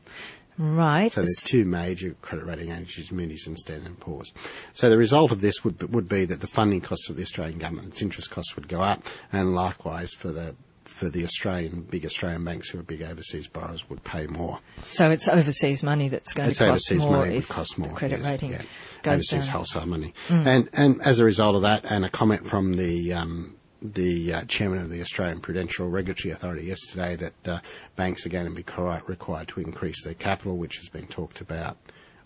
Right. 0.59 1.11
So 1.11 1.23
there's 1.23 1.43
two 1.43 1.65
major 1.65 2.15
credit 2.21 2.45
rating 2.45 2.71
agencies, 2.71 3.11
Moody's 3.11 3.47
and 3.47 3.59
Standard 3.59 3.99
& 3.99 4.01
Poor's. 4.01 4.33
So 4.75 4.91
the 4.91 4.99
result 4.99 5.33
of 5.33 5.41
this 5.41 5.65
would 5.65 5.93
would 5.93 6.09
be 6.09 6.27
that 6.27 6.41
the 6.41 6.47
funding 6.47 6.83
costs 6.83 7.09
of 7.09 7.17
the 7.17 7.23
Australian 7.23 7.59
government, 7.59 7.89
its 7.89 8.03
interest 8.03 8.31
costs 8.31 8.55
would 8.57 8.69
go 8.69 8.81
up, 8.81 9.03
and 9.33 9.55
likewise 9.55 10.13
for 10.13 10.31
the 10.31 10.55
for 10.85 11.09
the 11.09 11.25
Australian 11.25 11.83
big 11.83 12.05
Australian 12.07 12.45
banks 12.45 12.69
who 12.69 12.79
are 12.79 12.83
big 12.83 13.03
overseas 13.03 13.47
borrowers 13.49 13.89
would 13.89 14.03
pay 14.05 14.27
more. 14.27 14.59
So 14.87 15.11
it's 15.11 15.29
overseas 15.29 15.83
money 15.83 16.09
that's 16.09 16.33
going 16.33 16.51
It's 16.51 16.59
to 16.59 16.67
cost 16.67 16.91
overseas 16.91 17.07
more 17.07 17.19
money 17.19 17.37
would 17.37 17.49
cost 17.49 17.79
more. 17.79 17.95
credit 17.95 18.21
yes, 18.21 18.29
rating 18.29 18.53
yeah. 18.53 18.63
overseas 19.07 19.47
down. 19.47 19.57
wholesale 19.57 19.87
money. 19.87 20.15
And 20.29 20.69
and 20.73 21.03
as 21.03 21.21
a 21.21 21.25
result 21.25 21.57
of 21.57 21.63
that, 21.63 21.85
and 21.85 22.05
a 22.05 22.09
comment 22.09 22.47
from 22.47 22.75
the 22.75 23.15
um, 23.15 23.55
the 23.81 24.35
uh, 24.35 24.45
chairman 24.45 24.79
of 24.79 24.91
the 24.91 25.01
Australian 25.01 25.41
Prudential 25.41 25.89
Regulatory 25.89 26.33
Authority 26.33 26.67
yesterday 26.67 27.17
that 27.17 27.49
uh, 27.49 27.59
banks 27.97 28.27
are 28.27 28.31
going 28.31 28.45
to 28.45 28.53
be 28.53 28.63
quite 28.63 29.09
required 29.09 29.49
to 29.49 29.61
increase 29.61 30.05
their 30.05 30.15
capital, 30.15 30.57
which 30.57 30.77
has 30.77 30.89
been 30.89 31.07
talked 31.07 31.41
about 31.41 31.77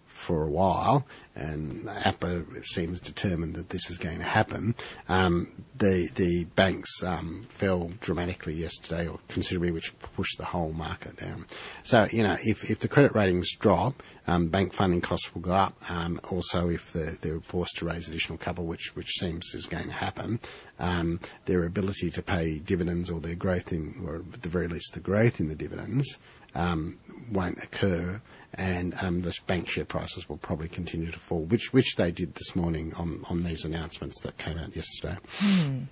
for 0.06 0.44
a 0.44 0.50
while, 0.50 1.06
and 1.34 1.84
APRA 1.84 2.64
seems 2.64 3.00
determined 3.00 3.54
that 3.56 3.68
this 3.68 3.90
is 3.90 3.98
going 3.98 4.18
to 4.18 4.24
happen. 4.24 4.74
Um, 5.08 5.48
the 5.76 6.08
the 6.14 6.44
banks 6.44 7.02
um, 7.02 7.46
fell 7.48 7.90
dramatically 8.00 8.54
yesterday, 8.54 9.08
or 9.08 9.20
considerably, 9.28 9.72
which 9.72 9.98
pushed 10.14 10.38
the 10.38 10.44
whole 10.44 10.72
market 10.72 11.16
down. 11.16 11.46
So 11.82 12.08
you 12.10 12.22
know, 12.22 12.36
if 12.42 12.70
if 12.70 12.78
the 12.80 12.88
credit 12.88 13.14
ratings 13.14 13.54
drop, 13.56 14.02
um, 14.26 14.48
bank 14.48 14.72
funding 14.72 15.00
costs 15.00 15.34
will 15.34 15.42
go 15.42 15.52
up. 15.52 15.76
Um, 15.88 16.20
also, 16.30 16.70
if 16.70 16.92
they're, 16.92 17.12
they're 17.20 17.40
forced 17.40 17.78
to 17.78 17.84
raise 17.84 18.08
additional 18.08 18.38
capital, 18.38 18.66
which 18.66 18.96
which 18.96 19.10
seems 19.18 19.54
is 19.54 19.66
going 19.66 19.86
to 19.86 19.92
happen, 19.92 20.40
um, 20.78 21.20
their 21.44 21.64
ability 21.64 22.10
to 22.10 22.22
pay 22.22 22.58
dividends 22.58 23.10
or 23.10 23.20
their 23.20 23.34
growth 23.34 23.72
in, 23.72 24.02
or 24.06 24.16
at 24.16 24.42
the 24.42 24.48
very 24.48 24.68
least, 24.68 24.94
the 24.94 25.00
growth 25.00 25.40
in 25.40 25.48
the 25.48 25.54
dividends 25.54 26.18
um, 26.56 26.98
won't 27.30 27.62
occur, 27.62 28.20
and 28.54 28.94
um, 29.00 29.18
the 29.18 29.34
bank 29.46 29.68
share 29.68 29.84
prices 29.84 30.28
will 30.28 30.36
probably 30.36 30.68
continue 30.68 31.10
to 31.10 31.18
fall, 31.18 31.40
which 31.40 31.72
which 31.72 31.96
they 31.96 32.12
did 32.12 32.34
this 32.34 32.56
morning 32.56 32.94
on 32.94 33.24
on 33.28 33.40
these 33.40 33.64
announcements 33.64 34.20
that 34.22 34.36
came 34.38 34.58
out 34.58 34.74
yesterday. 34.74 35.16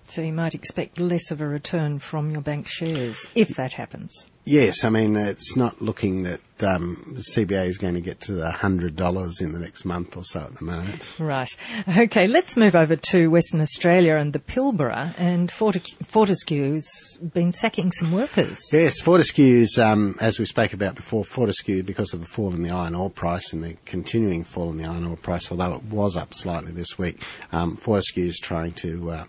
So 0.08 0.22
you 0.22 0.32
might 0.32 0.54
expect 0.54 0.98
less 0.98 1.30
of 1.30 1.40
a 1.40 1.46
return 1.46 1.98
from 1.98 2.30
your 2.30 2.42
bank 2.42 2.68
shares 2.68 3.26
if 3.34 3.56
that 3.56 3.72
happens. 3.72 4.30
Yes, 4.46 4.84
I 4.84 4.90
mean, 4.90 5.16
it's 5.16 5.56
not 5.56 5.80
looking 5.80 6.24
that 6.24 6.40
um, 6.62 7.14
CBA 7.16 7.66
is 7.66 7.78
going 7.78 7.94
to 7.94 8.02
get 8.02 8.20
to 8.22 8.32
the 8.32 8.50
$100 8.50 9.40
in 9.40 9.52
the 9.52 9.58
next 9.58 9.86
month 9.86 10.18
or 10.18 10.24
so 10.24 10.40
at 10.40 10.54
the 10.56 10.64
moment. 10.64 11.18
Right. 11.18 11.48
Okay, 11.88 12.26
let's 12.26 12.54
move 12.54 12.74
over 12.74 12.96
to 12.96 13.30
Western 13.30 13.62
Australia 13.62 14.16
and 14.16 14.34
the 14.34 14.38
Pilbara. 14.38 15.14
And 15.16 15.50
Fortescue's 15.50 17.16
been 17.16 17.52
sacking 17.52 17.90
some 17.90 18.12
workers. 18.12 18.68
Yes, 18.70 19.00
Fortescue's, 19.00 19.78
um, 19.78 20.16
as 20.20 20.38
we 20.38 20.44
spoke 20.44 20.74
about 20.74 20.94
before, 20.94 21.24
Fortescue, 21.24 21.82
because 21.82 22.12
of 22.12 22.20
the 22.20 22.26
fall 22.26 22.54
in 22.54 22.62
the 22.62 22.70
iron 22.70 22.94
ore 22.94 23.10
price 23.10 23.54
and 23.54 23.64
the 23.64 23.76
continuing 23.86 24.44
fall 24.44 24.70
in 24.70 24.76
the 24.76 24.84
iron 24.84 25.06
ore 25.06 25.16
price, 25.16 25.50
although 25.50 25.76
it 25.76 25.84
was 25.84 26.16
up 26.16 26.34
slightly 26.34 26.72
this 26.72 26.98
week, 26.98 27.22
um, 27.50 27.76
Fortescue's 27.76 28.38
trying 28.38 28.72
to 28.72 29.10
uh, 29.10 29.24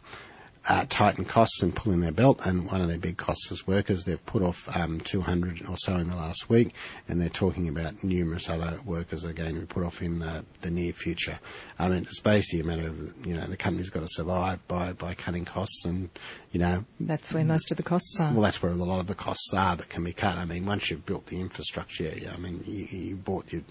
uh, 0.68 0.86
tighten 0.90 1.26
costs 1.26 1.62
and 1.62 1.76
pull 1.76 1.94
in 1.94 2.02
their 2.02 2.12
belt, 2.12 2.46
and 2.46 2.70
one 2.70 2.82
of 2.82 2.88
their 2.88 2.98
big 2.98 3.18
costs 3.18 3.52
is 3.52 3.68
workers. 3.68 4.04
They've 4.04 4.26
put 4.26 4.42
off 4.42 4.76
um, 4.76 5.00
200 5.00 5.66
or 5.68 5.78
so 5.78 5.96
in 5.96 6.10
the 6.10 6.16
last 6.16 6.50
week, 6.50 6.74
and 7.08 7.22
they're 7.22 7.30
talking 7.30 7.70
about 7.70 8.04
numerous 8.04 8.50
other 8.50 8.80
workers 8.86 9.26
are 9.26 9.34
going 9.34 9.56
to 9.56 9.62
be 9.62 9.66
put 9.68 9.84
off 9.84 10.02
in 10.02 10.22
uh, 10.22 10.42
the 10.62 10.72
near 10.72 10.92
future. 10.92 11.40
I 11.78 11.90
mean, 11.90 12.04
it's 12.04 12.20
basically 12.20 12.62
a 12.62 12.64
matter 12.64 12.88
of 12.88 13.28
you 13.28 13.36
know 13.36 13.46
the 13.46 13.58
company's 13.58 13.90
got 13.90 14.02
to 14.02 14.08
survive 14.10 14.68
by 14.68 14.94
by 14.94 15.14
cutting 15.14 15.46
costs, 15.46 15.86
and 15.86 16.10
you 16.52 16.60
know 16.60 16.86
that's 17.00 17.32
where 17.32 17.46
most 17.46 17.72
of 17.72 17.78
the 17.78 17.84
costs 17.84 18.20
are. 18.20 18.32
Well, 18.32 18.42
that's 18.42 18.62
where 18.62 18.72
a 18.72 18.76
lot 18.76 19.00
of 19.00 19.08
the 19.08 19.16
costs 19.16 19.54
are 19.54 19.76
that 19.76 19.90
can 19.90 20.04
be 20.04 20.14
cut. 20.14 20.38
I 20.38 20.46
mean, 20.46 20.66
once 20.66 20.90
you've 20.90 21.06
built 21.06 21.28
the 21.28 21.40
infrastructure, 21.40 22.12
I 22.34 22.38
mean, 22.38 22.64
you, 22.66 22.86
you 22.86 23.16
bought 23.16 23.52
your 23.52 23.62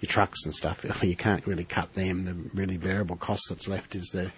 your 0.00 0.08
trucks 0.08 0.44
and 0.44 0.54
stuff. 0.54 0.84
You 1.02 1.16
can't 1.16 1.46
really 1.46 1.64
cut 1.64 1.92
them. 1.94 2.22
The 2.22 2.34
really 2.54 2.76
variable 2.76 3.16
cost 3.16 3.46
that's 3.48 3.68
left 3.68 3.96
is 3.96 4.06
the 4.12 4.30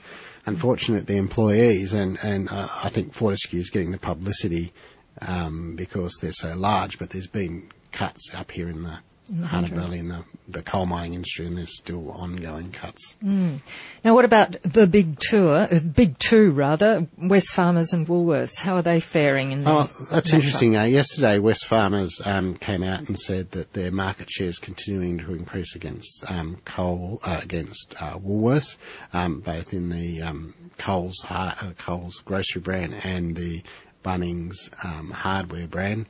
unfortunate 0.47 1.07
the 1.07 1.17
employees, 1.17 1.93
and 1.93 2.19
and 2.23 2.51
uh, 2.51 2.69
I 2.71 2.89
think 2.89 3.15
Fortescue 3.15 3.61
is 3.61 3.71
getting 3.71 3.91
the 3.91 3.99
publicity 3.99 4.73
um, 5.21 5.77
because 5.77 6.19
they're 6.21 6.33
so 6.33 6.55
large, 6.57 6.99
but 6.99 7.11
there's 7.11 7.27
been 7.27 7.71
cuts 7.93 8.31
up 8.35 8.51
here 8.51 8.69
in 8.69 8.83
the 8.83 8.99
Hunter 9.43 9.75
Valley 9.75 10.01
in 10.01 10.09
the, 10.09 10.25
the 10.49 10.63
coal 10.63 10.85
mining 10.85 11.15
industry, 11.15 11.47
and 11.47 11.57
there's 11.57 11.77
still 11.77 12.11
ongoing 12.11 12.73
cuts. 12.73 13.17
Mm. 13.25 13.61
Now, 14.05 14.15
what 14.15 14.27
about 14.27 14.53
the 14.63 14.87
big 14.87 15.19
tour, 15.19 15.67
uh, 15.71 15.81
big 15.81 16.19
two 16.19 16.51
rather, 16.51 17.07
Wesfarmers 17.19 17.95
and 17.95 18.07
Woolworths? 18.07 18.61
How 18.61 18.77
are 18.77 18.83
they 18.83 19.01
faring? 19.01 19.53
In 19.53 19.67
oh, 19.67 19.91
that's 20.11 20.33
interesting. 20.33 20.77
Uh, 20.77 20.85
yesterday, 20.85 21.39
Wesfarmers 21.39 22.27
um, 22.27 22.57
came 22.57 22.83
out 22.83 23.09
and 23.09 23.19
said 23.19 23.51
that 23.53 23.73
their 23.73 23.91
market 23.91 24.31
share 24.31 24.49
is 24.49 24.59
continuing 24.59 25.19
to 25.19 25.33
increase 25.33 25.75
against 25.75 26.31
um, 26.31 26.59
coal, 26.65 27.21
uh, 27.23 27.41
against 27.43 27.95
uh, 28.03 28.19
Woolworths, 28.19 28.77
um, 29.15 29.41
both 29.41 29.73
in 29.73 29.89
the 29.89 30.21
um, 30.21 30.55
Coles, 30.77 31.25
uh, 31.29 31.55
Coles 31.79 32.21
grocery 32.25 32.61
brand 32.61 32.95
and 33.05 33.35
the 33.35 33.63
Bunnings 34.05 34.71
um, 34.85 35.11
hardware 35.11 35.67
brand 35.67 36.07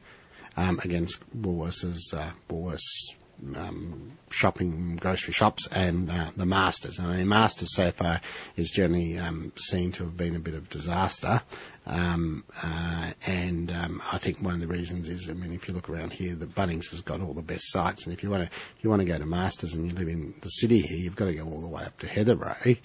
um, 0.57 0.81
against 0.83 1.21
Woolworths, 1.37 2.15
uh, 2.15 2.31
Woolworths 2.49 3.15
um, 3.57 4.13
shopping 4.31 4.97
grocery 4.97 5.33
shops 5.33 5.67
and 5.67 6.11
uh, 6.11 6.31
the 6.37 6.47
Masters. 6.47 7.01
I 7.01 7.17
mean, 7.17 7.29
Masters 7.29 7.75
so 7.75 7.91
far 7.91 8.21
is 8.57 8.71
generally 8.71 9.19
um, 9.19 9.53
seen 9.57 9.93
to 9.93 10.05
have 10.05 10.17
been 10.17 10.37
a 10.37 10.41
bit 10.41 10.55
of 10.55 10.69
disaster, 10.69 11.43
um, 11.87 12.45
uh, 12.63 13.11
and 13.27 13.71
um, 13.73 14.03
I 14.11 14.19
think 14.19 14.41
one 14.41 14.55
of 14.55 14.61
the 14.61 14.67
reasons 14.67 15.09
is, 15.09 15.29
I 15.29 15.33
mean, 15.33 15.53
if 15.53 15.69
you 15.69 15.75
look 15.75 15.91
around 15.91 16.13
here, 16.13 16.35
the 16.35 16.47
Bunnings 16.47 16.91
has 16.91 17.03
got 17.03 17.21
all 17.21 17.35
the 17.35 17.43
best 17.43 17.71
sites, 17.71 18.05
and 18.05 18.13
if 18.13 18.23
you 18.23 18.31
want 18.31 18.45
to, 18.45 18.49
if 18.49 18.77
you 18.85 18.91
want 18.91 19.01
to 19.01 19.07
go 19.07 19.19
to 19.19 19.27
Masters 19.27 19.75
and 19.75 19.91
you 19.91 19.97
live 19.97 20.09
in 20.09 20.35
the 20.41 20.49
city 20.49 20.81
here, 20.81 20.99
you've 20.99 21.17
got 21.17 21.27
to 21.27 21.35
go 21.35 21.45
all 21.45 21.61
the 21.61 21.69
way 21.69 21.85
up 21.85 21.99
to 21.99 22.07
Heatherbrae, 22.07 22.79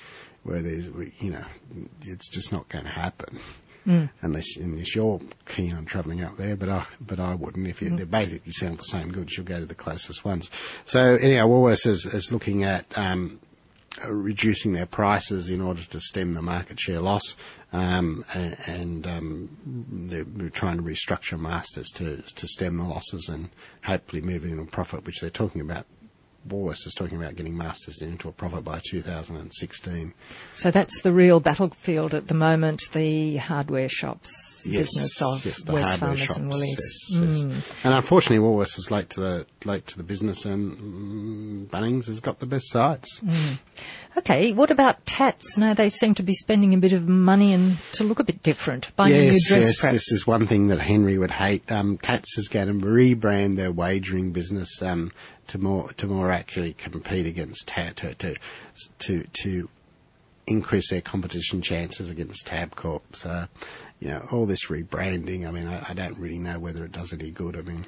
where 0.44 0.62
there's, 0.62 0.88
you 1.20 1.32
know, 1.32 1.46
it's 2.02 2.30
just 2.30 2.52
not 2.52 2.68
going 2.70 2.86
to 2.86 2.92
happen 2.92 3.40
mm. 3.88 4.10
unless, 4.22 4.58
unless 4.58 4.96
you're 4.96 5.20
keen 5.46 5.74
on 5.74 5.86
travelling 5.86 6.24
up 6.24 6.38
there. 6.38 6.56
But 6.56 6.70
I, 6.70 6.86
but 7.00 7.20
I 7.20 7.36
wouldn't. 7.36 7.68
If 7.68 7.82
you, 7.82 7.90
mm. 7.90 7.98
they 7.98 8.06
basically 8.06 8.52
sound 8.52 8.80
the 8.80 8.84
same 8.84 9.12
goods, 9.12 9.36
you'll 9.36 9.46
go 9.46 9.60
to 9.60 9.66
the 9.66 9.76
closest 9.76 10.24
ones. 10.24 10.50
So 10.86 11.16
anyhow, 11.16 11.48
Woolworths 11.48 11.88
is, 11.88 12.06
is 12.06 12.32
looking 12.32 12.64
at 12.64 12.98
um, 12.98 13.40
reducing 14.08 14.74
their 14.74 14.86
prices 14.86 15.50
in 15.50 15.62
order 15.62 15.84
to 15.84 16.00
stem 16.00 16.34
the 16.34 16.42
market 16.42 16.80
share 16.80 17.00
loss, 17.00 17.36
um, 17.74 18.24
and, 18.34 18.58
and 18.68 19.08
um, 19.08 20.08
they're 20.08 20.50
trying 20.50 20.78
to 20.78 20.84
restructure 20.84 21.40
Masters 21.40 21.92
to 21.94 22.22
to 22.22 22.48
stem 22.48 22.78
the 22.78 22.84
losses 22.84 23.30
and 23.30 23.50
hopefully 23.84 24.22
move 24.22 24.46
into 24.46 24.62
a 24.62 24.66
profit, 24.66 25.06
which 25.06 25.22
they're 25.22 25.30
talking 25.30 25.62
about 25.62 25.86
Woolworths 26.48 26.88
is 26.88 26.94
talking 26.94 27.18
about 27.18 27.36
getting 27.36 27.58
Masters 27.58 28.02
into 28.02 28.30
a 28.30 28.32
profit 28.32 28.64
by 28.64 28.80
2016. 28.80 30.14
So 30.54 30.72
that's 30.72 31.02
the 31.02 31.12
real 31.12 31.40
battlefield 31.40 32.14
at 32.14 32.28
the 32.28 32.34
moment, 32.34 32.92
the 32.92 33.38
hardware 33.38 33.90
shops 33.90 34.50
yes, 34.68 34.94
business 34.94 35.22
of 35.22 35.46
yes, 35.46 35.64
Wesfarmers 35.64 36.38
and 36.38 36.50
Woolies. 36.50 37.10
Yes, 37.12 37.20
mm. 37.20 37.54
yes. 37.54 37.72
And 37.84 37.94
unfortunately, 37.94 38.46
Woolworths 38.46 38.78
was 38.78 38.92
late 38.92 39.12
to 39.12 39.20
the 39.20 39.48
late 39.66 39.88
to 39.88 39.98
the 39.98 40.04
business, 40.04 40.46
and 40.46 40.78
mm, 40.78 41.68
Bunnings 41.68 42.08
has 42.08 42.20
got 42.20 42.40
the 42.40 42.46
best 42.46 42.70
sites. 42.70 43.20
Mm. 43.20 43.60
Okay, 44.18 44.52
what 44.52 44.72
about 44.72 45.06
Tatts? 45.06 45.58
Now 45.58 45.74
they 45.74 45.90
seem 45.90 46.16
to 46.16 46.24
be 46.24 46.34
spending 46.34 46.74
a 46.74 46.78
bit 46.78 46.94
of 46.94 47.08
money 47.08 47.54
and 47.54 47.78
to 47.94 48.04
look 48.04 48.20
a 48.20 48.24
bit 48.24 48.42
different, 48.42 48.96
buying 48.96 49.14
yes, 49.14 49.22
a 49.22 49.26
new 49.26 49.32
dress. 49.32 49.66
Yes, 49.66 49.82
perhaps. 49.82 49.94
this 49.94 50.12
is 50.12 50.28
one 50.28 50.48
thing 50.48 50.68
that 50.68 50.80
Henry 50.80 51.18
would 51.18 51.32
hate. 51.32 51.72
Um, 51.72 51.98
Tatts 51.98 52.38
is 52.38 52.48
going 52.48 52.68
to 52.68 52.86
rebrand 52.86 53.56
their 53.56 53.72
wagering 53.72 54.32
business 54.32 54.82
um, 54.82 55.12
to 55.50 55.58
more 55.58 55.92
to 55.94 56.08
more 56.08 56.32
accurately 56.32 56.74
compete 56.74 57.26
against 57.26 57.68
Tat 57.68 57.98
to 57.98 58.14
to 58.16 58.36
to, 59.00 59.24
to 59.24 59.70
increase 60.48 60.90
their 60.90 61.02
competition 61.02 61.62
chances 61.62 62.10
against 62.10 62.48
Tabcorp. 62.48 63.02
So, 63.14 63.46
you 64.00 64.10
know, 64.10 64.28
all 64.32 64.46
this 64.46 64.66
rebranding. 64.66 65.48
I 65.48 65.52
mean, 65.52 65.68
I, 65.68 65.86
I 65.90 65.94
don't 65.94 66.18
really 66.18 66.40
know 66.40 66.60
whether 66.60 66.84
it 66.86 66.92
does 66.92 67.14
any 67.14 67.32
good. 67.32 67.56
I 67.56 67.62
mean. 67.62 67.86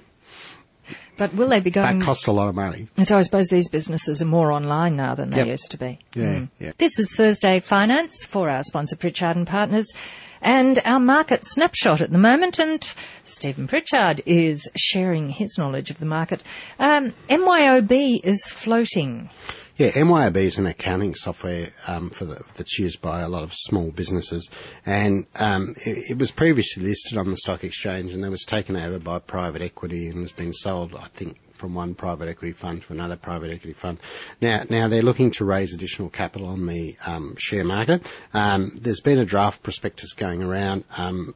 But 1.15 1.33
will 1.35 1.47
they 1.47 1.59
be 1.59 1.69
going? 1.71 1.99
That 1.99 2.05
costs 2.05 2.27
a 2.27 2.31
lot 2.31 2.49
of 2.49 2.55
money. 2.55 2.87
And 2.97 3.07
so 3.07 3.17
I 3.17 3.21
suppose 3.21 3.47
these 3.47 3.69
businesses 3.69 4.21
are 4.21 4.25
more 4.25 4.51
online 4.51 4.95
now 4.95 5.13
than 5.15 5.29
they 5.29 5.37
yep. 5.37 5.47
used 5.47 5.71
to 5.71 5.77
be. 5.77 5.99
Yeah, 6.15 6.23
mm. 6.23 6.49
yeah. 6.59 6.71
This 6.77 6.99
is 6.99 7.15
Thursday 7.15 7.59
Finance 7.59 8.25
for 8.25 8.49
our 8.49 8.63
sponsor 8.63 8.95
Pritchard 8.95 9.37
and 9.37 9.45
Partners. 9.45 9.93
And 10.41 10.79
our 10.83 10.99
market 10.99 11.45
snapshot 11.45 12.01
at 12.01 12.11
the 12.11 12.17
moment, 12.17 12.59
and 12.59 12.83
Stephen 13.23 13.67
Pritchard 13.67 14.21
is 14.25 14.69
sharing 14.75 15.29
his 15.29 15.57
knowledge 15.57 15.91
of 15.91 15.99
the 15.99 16.05
market. 16.05 16.41
Um, 16.79 17.13
MYOB 17.29 18.21
is 18.23 18.49
floating. 18.49 19.29
Yeah, 19.77 19.91
MYOB 19.91 20.35
is 20.35 20.57
an 20.57 20.65
accounting 20.65 21.15
software 21.15 21.69
um, 21.87 22.09
for 22.09 22.25
the, 22.25 22.43
that's 22.55 22.77
used 22.77 23.01
by 23.01 23.21
a 23.21 23.29
lot 23.29 23.43
of 23.43 23.53
small 23.53 23.89
businesses, 23.89 24.49
and 24.85 25.25
um, 25.35 25.75
it, 25.77 26.11
it, 26.11 26.17
was 26.17 26.31
previously 26.31 26.83
listed 26.83 27.17
on 27.17 27.31
the 27.31 27.37
stock 27.37 27.63
exchange, 27.63 28.13
and 28.13 28.23
then 28.23 28.31
was 28.31 28.43
taken 28.43 28.75
over 28.75 28.99
by 28.99 29.19
private 29.19 29.61
equity 29.61 30.07
and 30.07 30.19
has 30.19 30.31
been 30.31 30.53
sold, 30.53 30.95
I 30.95 31.07
think, 31.07 31.37
from 31.61 31.75
one 31.75 31.93
private 31.93 32.27
equity 32.27 32.53
fund 32.53 32.81
to 32.81 32.91
another 32.91 33.15
private 33.15 33.51
equity 33.51 33.73
fund. 33.73 33.99
Now, 34.41 34.63
now 34.67 34.87
they're 34.87 35.03
looking 35.03 35.29
to 35.33 35.45
raise 35.45 35.75
additional 35.75 36.09
capital 36.09 36.47
on 36.47 36.65
the 36.65 36.97
um, 37.05 37.35
share 37.37 37.63
market. 37.63 38.03
Um, 38.33 38.71
there's 38.81 38.99
been 38.99 39.19
a 39.19 39.25
draft 39.25 39.61
prospectus 39.61 40.13
going 40.13 40.41
around. 40.41 40.85
Um, 40.97 41.35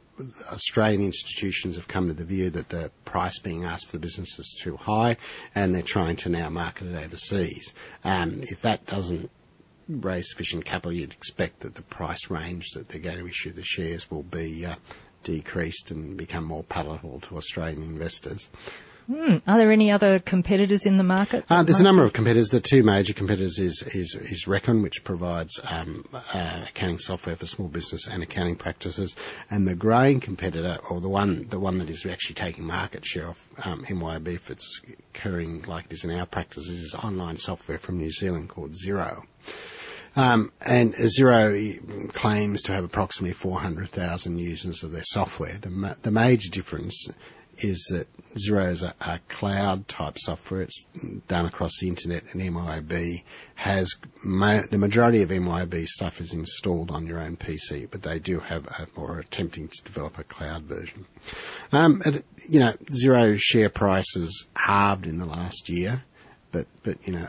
Australian 0.52 1.04
institutions 1.04 1.76
have 1.76 1.88
come 1.88 2.08
to 2.08 2.16
the 2.16 2.26
view 2.26 2.50
that 2.50 2.70
the 2.70 2.90
price 3.06 3.38
being 3.38 3.66
asked 3.66 3.86
for 3.86 3.92
the 3.94 4.00
business 4.00 4.40
is 4.40 4.58
too 4.60 4.78
high, 4.78 5.18
and 5.54 5.76
they're 5.76 5.84
trying 5.84 6.16
to 6.18 6.30
now 6.30 6.50
market 6.50 6.88
it 6.88 6.96
overseas. 6.96 7.72
Um, 8.04 8.42
if 8.42 8.64
that 8.64 8.88
doesn't 8.88 9.30
raise 9.88 10.32
sufficient 10.32 10.66
capital, 10.66 10.92
you'd 10.92 11.14
expect 11.14 11.60
that 11.60 11.76
the 11.76 11.84
price 11.84 12.32
range 12.32 12.72
that 12.72 12.90
they're 12.90 13.00
going 13.00 13.20
to 13.20 13.28
issue 13.28 13.52
the 13.52 13.64
shares 13.64 14.10
will 14.10 14.24
be 14.24 14.66
uh, 14.66 14.76
decreased 15.24 15.92
and 15.92 16.18
become 16.18 16.46
more 16.46 16.64
palatable 16.64 17.20
to 17.20 17.38
Australian 17.38 17.84
investors. 17.84 18.50
Hmm. 19.08 19.38
Are 19.46 19.58
there 19.58 19.72
any 19.72 19.92
other 19.92 20.20
competitors 20.20 20.86
in 20.86 20.98
the 20.98 21.04
market? 21.04 21.46
Uh, 21.50 21.62
there's 21.62 21.80
a 21.80 21.84
number 21.84 22.04
of 22.04 22.14
competitors. 22.14 22.50
The 22.50 22.60
two 22.60 22.84
major 22.84 23.14
competitors 23.14 23.60
is 23.60 23.84
is, 23.84 24.16
is 24.16 24.48
which 24.48 25.04
provides 25.04 25.60
um, 25.70 26.06
uh, 26.14 26.66
accounting 26.68 26.98
software 26.98 27.36
for 27.36 27.46
small 27.46 27.68
business 27.68 28.08
and 28.08 28.24
accounting 28.24 28.56
practices, 28.56 29.16
and 29.52 29.68
the 29.68 29.76
growing 29.76 30.22
competitor, 30.22 30.80
or 30.90 31.02
the 31.02 31.10
one 31.10 31.48
the 31.48 31.60
one 31.60 31.78
that 31.80 31.90
is 31.90 32.06
actually 32.06 32.36
taking 32.36 32.66
market 32.66 33.06
share 33.06 33.28
of 33.28 33.48
um, 33.64 33.86
if 34.26 34.50
it's 34.50 34.82
occurring 35.14 35.64
like 35.64 35.86
it 35.86 35.94
is 35.94 36.04
in 36.04 36.12
our 36.12 36.26
practices, 36.26 36.82
is 36.82 36.96
online 36.96 37.38
software 37.38 37.78
from 37.78 37.98
New 37.98 38.12
Zealand 38.12 38.50
called 38.50 38.74
Xero. 38.74 39.24
Um, 40.16 40.52
and 40.62 40.94
Xero 40.94 42.14
claims 42.14 42.64
to 42.64 42.72
have 42.72 42.86
approximately 42.86 43.34
400,000 43.34 44.38
users 44.40 44.84
of 44.84 44.94
their 44.94 45.04
software. 45.04 45.58
The, 45.60 45.70
ma- 45.70 45.96
the 46.02 46.12
major 46.12 46.50
difference 46.50 47.10
is 47.60 47.86
that 47.92 48.08
Xero 48.36 48.70
is 48.70 48.84
a, 48.84 48.94
a, 49.00 49.20
cloud 49.30 49.88
type 49.88 50.18
software. 50.20 50.62
It's 50.62 50.86
done 51.28 51.46
across 51.46 51.80
the 51.80 51.88
internet, 51.88 52.24
and 52.32 52.42
MYOB 52.42 53.24
has 53.56 53.96
ma- 54.24 54.64
the 54.70 54.78
majority 54.78 55.22
of 55.22 55.30
MYOB 55.30 55.86
stuff 55.88 56.20
is 56.20 56.34
installed 56.34 56.92
on 56.92 57.08
your 57.08 57.20
own 57.20 57.38
PC, 57.38 57.88
but 57.90 58.02
they 58.02 58.20
do 58.20 58.40
have 58.40 58.68
a, 58.68 58.88
or 58.96 59.14
are 59.14 59.20
attempting 59.20 59.70
to 59.70 59.84
develop 59.84 60.18
a 60.20 60.24
cloud 60.24 60.64
version. 60.64 61.06
Um, 61.72 62.02
you 62.48 62.60
know, 62.60 62.74
Xero 62.92 63.40
share 63.40 63.70
prices 63.70 64.48
halved 64.56 65.08
in 65.08 65.18
the 65.18 65.26
last 65.26 65.70
year, 65.70 66.04
but 66.52 66.68
but 66.84 66.98
you 67.08 67.14
know. 67.14 67.28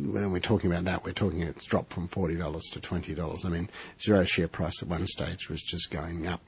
When 0.00 0.30
we're 0.30 0.38
talking 0.38 0.70
about 0.70 0.84
that, 0.84 1.04
we're 1.04 1.10
talking 1.10 1.42
it's 1.42 1.64
dropped 1.64 1.92
from 1.92 2.06
forty 2.06 2.36
dollars 2.36 2.62
to 2.74 2.80
twenty 2.80 3.14
dollars. 3.16 3.44
I 3.44 3.48
mean, 3.48 3.68
Xero 3.98 4.24
share 4.28 4.46
price 4.46 4.80
at 4.80 4.86
one 4.88 5.08
stage 5.08 5.48
was 5.48 5.60
just 5.60 5.90
going 5.90 6.28
up 6.28 6.40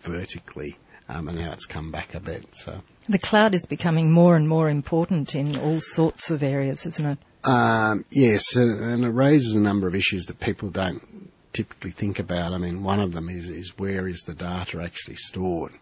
vertically 0.00 0.78
um, 1.08 1.28
and 1.28 1.38
now 1.38 1.52
it's 1.52 1.66
come 1.66 1.90
back 1.90 2.14
a 2.14 2.20
bit. 2.20 2.54
So 2.54 2.80
the 3.08 3.18
cloud 3.18 3.54
is 3.54 3.66
becoming 3.66 4.10
more 4.10 4.36
and 4.36 4.48
more 4.48 4.68
important 4.68 5.34
in 5.34 5.56
all 5.56 5.80
sorts 5.80 6.30
of 6.30 6.42
areas, 6.42 6.86
isn't 6.86 7.06
it? 7.06 7.48
Um, 7.48 8.04
yes, 8.10 8.56
and 8.56 9.04
it 9.04 9.10
raises 9.10 9.54
a 9.54 9.60
number 9.60 9.86
of 9.86 9.94
issues 9.94 10.26
that 10.26 10.40
people 10.40 10.70
don't 10.70 11.30
typically 11.52 11.92
think 11.92 12.18
about. 12.18 12.52
I 12.52 12.58
mean, 12.58 12.82
one 12.82 13.00
of 13.00 13.12
them 13.12 13.28
is, 13.28 13.48
is 13.48 13.78
where 13.78 14.08
is 14.08 14.22
the 14.22 14.34
data 14.34 14.82
actually 14.82 15.16
stored? 15.16 15.72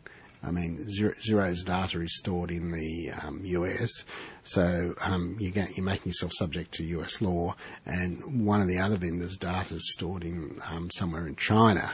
I 0.47 0.51
mean, 0.51 0.87
Xero's 0.87 1.63
data 1.63 2.01
is 2.03 2.19
stored 2.19 2.51
in 2.51 2.71
the 2.71 3.13
um, 3.13 3.41
US, 3.45 4.05
so 4.43 4.95
um, 5.01 5.39
you 5.41 5.51
get, 5.51 5.75
you're 5.77 5.87
making 5.87 6.11
yourself 6.11 6.33
subject 6.35 6.73
to 6.75 6.85
US 6.99 7.23
law, 7.23 7.57
and 7.87 8.45
one 8.45 8.61
of 8.61 8.69
the 8.69 8.81
other 8.81 8.97
vendors' 8.97 9.39
data 9.39 9.75
is 9.75 9.91
stored 9.91 10.23
in 10.23 10.61
um, 10.71 10.91
somewhere 10.91 11.27
in 11.27 11.37
China. 11.37 11.91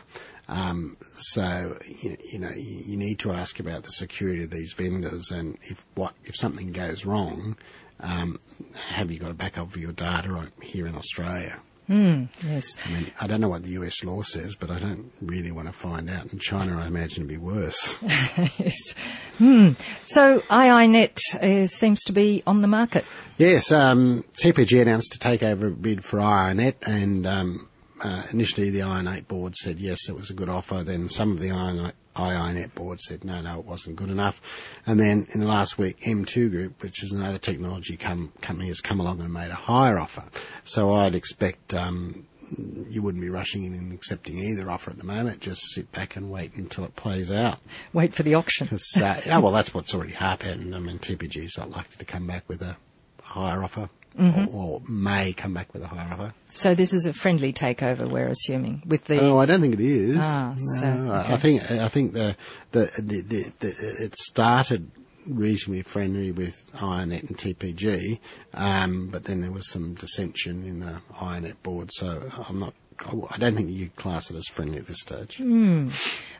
Um, 0.50 0.96
so 1.14 1.78
you, 1.86 2.16
you, 2.32 2.38
know 2.40 2.50
you, 2.50 2.96
need 2.96 3.20
to 3.20 3.30
ask 3.30 3.60
about 3.60 3.84
the 3.84 3.92
security 3.92 4.42
of 4.42 4.50
these 4.50 4.72
vendors, 4.72 5.30
and 5.30 5.56
if 5.62 5.86
what 5.94 6.12
if 6.24 6.34
something 6.34 6.72
goes 6.72 7.06
wrong, 7.06 7.56
um, 8.00 8.40
have 8.88 9.12
you 9.12 9.20
got 9.20 9.30
a 9.30 9.34
backup 9.34 9.68
of 9.68 9.76
your 9.76 9.92
data 9.92 10.50
here 10.60 10.88
in 10.88 10.96
Australia? 10.96 11.60
Mm, 11.88 12.28
yes. 12.44 12.76
I 12.84 12.92
mean, 12.92 13.06
I 13.20 13.28
don't 13.28 13.40
know 13.40 13.48
what 13.48 13.62
the 13.62 13.70
US 13.70 14.02
law 14.04 14.22
says, 14.22 14.56
but 14.56 14.70
I 14.70 14.78
don't 14.80 15.12
really 15.20 15.52
want 15.52 15.68
to 15.68 15.72
find 15.72 16.10
out. 16.10 16.32
In 16.32 16.38
China, 16.40 16.80
I 16.80 16.86
imagine 16.88 17.24
it'd 17.24 17.28
be 17.28 17.36
worse. 17.36 18.00
yes. 18.02 18.92
Hmm. 19.38 19.70
So 20.02 20.40
iiNet 20.40 21.34
uh, 21.34 21.66
seems 21.66 22.04
to 22.04 22.12
be 22.12 22.42
on 22.44 22.60
the 22.60 22.68
market. 22.68 23.04
Yes. 23.38 23.70
Um, 23.70 24.24
TPG 24.36 24.82
announced 24.82 25.12
to 25.12 25.20
take 25.20 25.42
over 25.44 25.68
a 25.68 25.70
bid 25.70 26.04
for 26.04 26.18
iiNet, 26.18 26.74
and 26.86 27.26
um, 27.26 27.68
uh, 28.00 28.22
initially 28.32 28.70
the 28.70 28.80
iiNet 28.80 29.28
board 29.28 29.54
said 29.54 29.78
yes, 29.78 30.08
it 30.08 30.16
was 30.16 30.30
a 30.30 30.34
good 30.34 30.48
offer. 30.48 30.82
Then 30.82 31.08
some 31.08 31.32
of 31.32 31.40
the 31.40 31.48
iiNet 31.48 32.74
board 32.74 33.00
said 33.00 33.24
no, 33.24 33.40
no, 33.40 33.58
it 33.58 33.64
wasn't 33.64 33.96
good 33.96 34.10
enough. 34.10 34.40
And 34.86 34.98
then 34.98 35.26
in 35.32 35.40
the 35.40 35.46
last 35.46 35.78
week, 35.78 36.00
M2 36.00 36.50
Group, 36.50 36.82
which 36.82 37.02
is 37.02 37.12
another 37.12 37.38
technology 37.38 37.96
com- 37.96 38.32
company, 38.40 38.68
has 38.68 38.80
come 38.80 39.00
along 39.00 39.20
and 39.20 39.32
made 39.32 39.50
a 39.50 39.54
higher 39.54 39.98
offer. 39.98 40.24
So 40.64 40.94
I'd 40.94 41.14
expect 41.14 41.74
um, 41.74 42.26
you 42.56 43.02
wouldn't 43.02 43.22
be 43.22 43.30
rushing 43.30 43.64
in 43.64 43.74
and 43.74 43.92
accepting 43.92 44.38
either 44.38 44.70
offer 44.70 44.90
at 44.90 44.98
the 44.98 45.04
moment. 45.04 45.40
Just 45.40 45.62
sit 45.70 45.92
back 45.92 46.16
and 46.16 46.30
wait 46.30 46.54
until 46.54 46.84
it 46.84 46.96
plays 46.96 47.30
out. 47.30 47.58
Wait 47.92 48.14
for 48.14 48.22
the 48.22 48.34
auction. 48.34 48.68
Uh, 49.00 49.20
oh, 49.30 49.40
well, 49.40 49.52
that's 49.52 49.72
what's 49.72 49.94
already 49.94 50.12
happened. 50.12 50.74
I 50.74 50.78
mean, 50.78 50.98
TPG 50.98 51.44
is 51.44 51.56
not 51.56 51.70
likely 51.70 51.96
to 51.98 52.04
come 52.04 52.26
back 52.26 52.48
with 52.48 52.60
a 52.60 52.76
higher 53.22 53.62
offer 53.62 53.88
mm-hmm. 54.18 54.54
or, 54.54 54.74
or, 54.74 54.82
may 54.88 55.32
come 55.32 55.54
back 55.54 55.72
with 55.72 55.82
a 55.82 55.86
higher 55.86 56.12
offer. 56.12 56.34
So 56.50 56.74
this 56.74 56.92
is 56.92 57.06
a 57.06 57.12
friendly 57.12 57.52
takeover, 57.52 58.08
we're 58.08 58.28
assuming, 58.28 58.82
with 58.86 59.04
the. 59.04 59.20
Oh, 59.20 59.38
I 59.38 59.46
don't 59.46 59.60
think 59.60 59.74
it 59.74 59.80
is. 59.80 60.16
Ah, 60.18 60.54
no, 60.56 60.80
so, 60.80 60.86
okay. 60.86 61.32
I 61.32 61.36
think 61.36 61.70
I 61.70 61.88
think 61.88 62.12
the 62.12 62.36
the, 62.72 62.90
the 62.98 63.20
the, 63.20 63.52
the 63.58 64.04
it 64.04 64.16
started 64.16 64.90
reasonably 65.26 65.82
friendly 65.82 66.32
with 66.32 66.72
iiNet 66.74 67.28
and 67.28 67.36
TPG, 67.36 68.18
um, 68.54 69.08
but 69.08 69.24
then 69.24 69.40
there 69.40 69.52
was 69.52 69.68
some 69.68 69.94
dissension 69.94 70.64
in 70.64 70.80
the 70.80 71.00
iiNet 71.14 71.62
board. 71.62 71.90
So 71.92 72.22
I'm 72.48 72.58
not 72.58 72.74
I 73.06 73.38
don't 73.38 73.54
think 73.54 73.70
you'd 73.70 73.96
class 73.96 74.30
it 74.30 74.36
as 74.36 74.46
friendly 74.46 74.78
at 74.78 74.86
this 74.86 75.00
stage. 75.00 75.38
Mm. 75.38 75.92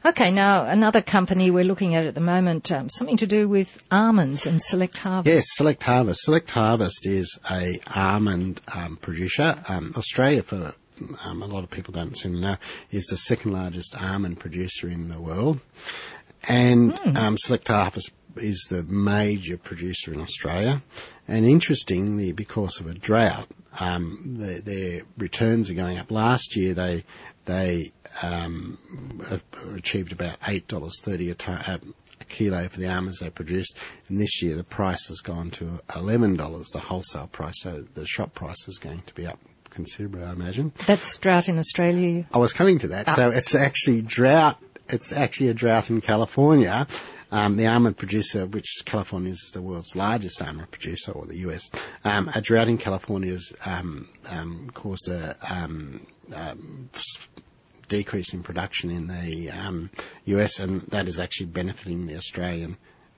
Okay, 0.04 0.30
now 0.30 0.64
another 0.64 1.00
company 1.00 1.50
we're 1.50 1.64
looking 1.64 1.94
at 1.94 2.06
at 2.06 2.14
the 2.14 2.20
moment, 2.20 2.70
um, 2.70 2.90
something 2.90 3.16
to 3.18 3.26
do 3.26 3.48
with 3.48 3.82
almonds 3.90 4.46
and 4.46 4.62
Select 4.62 4.98
Harvest. 4.98 5.34
Yes, 5.34 5.44
Select 5.50 5.82
Harvest. 5.82 6.22
Select 6.22 6.50
Harvest 6.50 7.06
is 7.06 7.38
a 7.50 7.80
almond 7.94 8.60
um, 8.74 8.96
producer. 8.96 9.62
Um, 9.68 9.94
Australia, 9.96 10.42
for 10.42 10.74
um, 11.24 11.42
a 11.42 11.46
lot 11.46 11.64
of 11.64 11.70
people 11.70 11.92
don't 11.92 12.16
seem 12.16 12.34
to 12.34 12.40
know, 12.40 12.56
is 12.90 13.06
the 13.06 13.16
second 13.16 13.52
largest 13.52 14.00
almond 14.00 14.38
producer 14.38 14.88
in 14.88 15.08
the 15.08 15.20
world. 15.20 15.60
And 16.48 16.94
mm. 16.94 17.38
Select 17.38 17.68
Harvest 17.68 18.10
is 18.37 18.66
the 18.70 18.82
major 18.82 19.56
producer 19.56 20.12
in 20.12 20.20
Australia. 20.20 20.82
And 21.28 21.46
interestingly, 21.46 22.32
because 22.32 22.80
of 22.80 22.87
a 22.87 22.94
drought, 22.94 23.46
um, 23.78 24.37
the, 24.38 24.60
their 24.60 25.02
returns 25.16 25.70
are 25.70 25.75
going 25.75 25.99
up. 25.99 26.10
Last 26.10 26.56
year, 26.56 26.75
they 26.75 27.04
they 27.44 27.92
um, 28.22 28.78
achieved 29.75 30.12
about 30.12 30.37
eight 30.46 30.66
dollars 30.66 31.00
thirty 31.00 31.30
a, 31.30 31.34
uh, 31.34 31.78
a 32.20 32.25
kilo 32.25 32.68
for 32.68 32.80
the 32.80 32.88
almonds 32.88 33.20
they 33.20 33.30
produced, 33.30 33.76
and 34.08 34.20
this 34.20 34.42
year 34.42 34.56
the 34.56 34.64
price 34.64 35.06
has 35.08 35.20
gone 35.20 35.50
to 35.52 35.80
eleven 35.94 36.37
dollars, 36.37 36.68
the 36.72 36.80
wholesale 36.80 37.28
price. 37.28 37.60
So 37.60 37.84
the 37.94 38.06
shop 38.06 38.34
price 38.34 38.66
is 38.68 38.78
going 38.78 39.02
to 39.06 39.14
be 39.14 39.26
up 39.26 39.38
considerably, 39.70 40.25
I 40.25 40.32
imagine. 40.32 40.72
That's 40.87 41.16
drought 41.18 41.49
in 41.49 41.58
Australia. 41.58 42.26
I 42.32 42.38
was 42.38 42.52
coming 42.52 42.78
to 42.80 42.88
that. 42.88 43.08
Ah. 43.08 43.14
So 43.14 43.30
it's 43.30 43.54
actually 43.54 44.02
drought. 44.02 44.58
It's 44.88 45.12
actually 45.12 45.49
a 45.49 45.54
drought 45.54 45.90
in 45.90 46.00
California. 46.00 46.88
Um, 47.32 47.56
the 47.56 47.68
almond 47.68 47.96
producer, 47.96 48.46
which 48.46 48.82
California 48.84 49.30
is 49.30 49.50
the 49.54 49.62
world's 49.62 49.94
largest 49.94 50.42
almond 50.42 50.70
producer, 50.70 51.12
or 51.12 51.26
the 51.26 51.38
US, 51.49 51.70
um, 52.04 52.30
a 52.34 52.40
drought 52.40 52.68
in 52.68 52.78
California 52.78 53.32
has 53.32 53.52
um, 53.64 54.08
um 54.28 54.70
caused 54.75 55.08
a 55.08 55.37
um, 55.42 56.06
um, 56.34 56.90
decrease 57.88 58.34
in 58.34 58.42
production 58.42 58.90
in 58.90 59.06
the 59.06 59.80
US, 60.26 60.58
and 60.58 60.80
that 60.92 61.08
is 61.08 61.18
actually 61.18 61.46
benefiting 61.46 62.06
the 62.06 62.16
Australian 62.16 62.76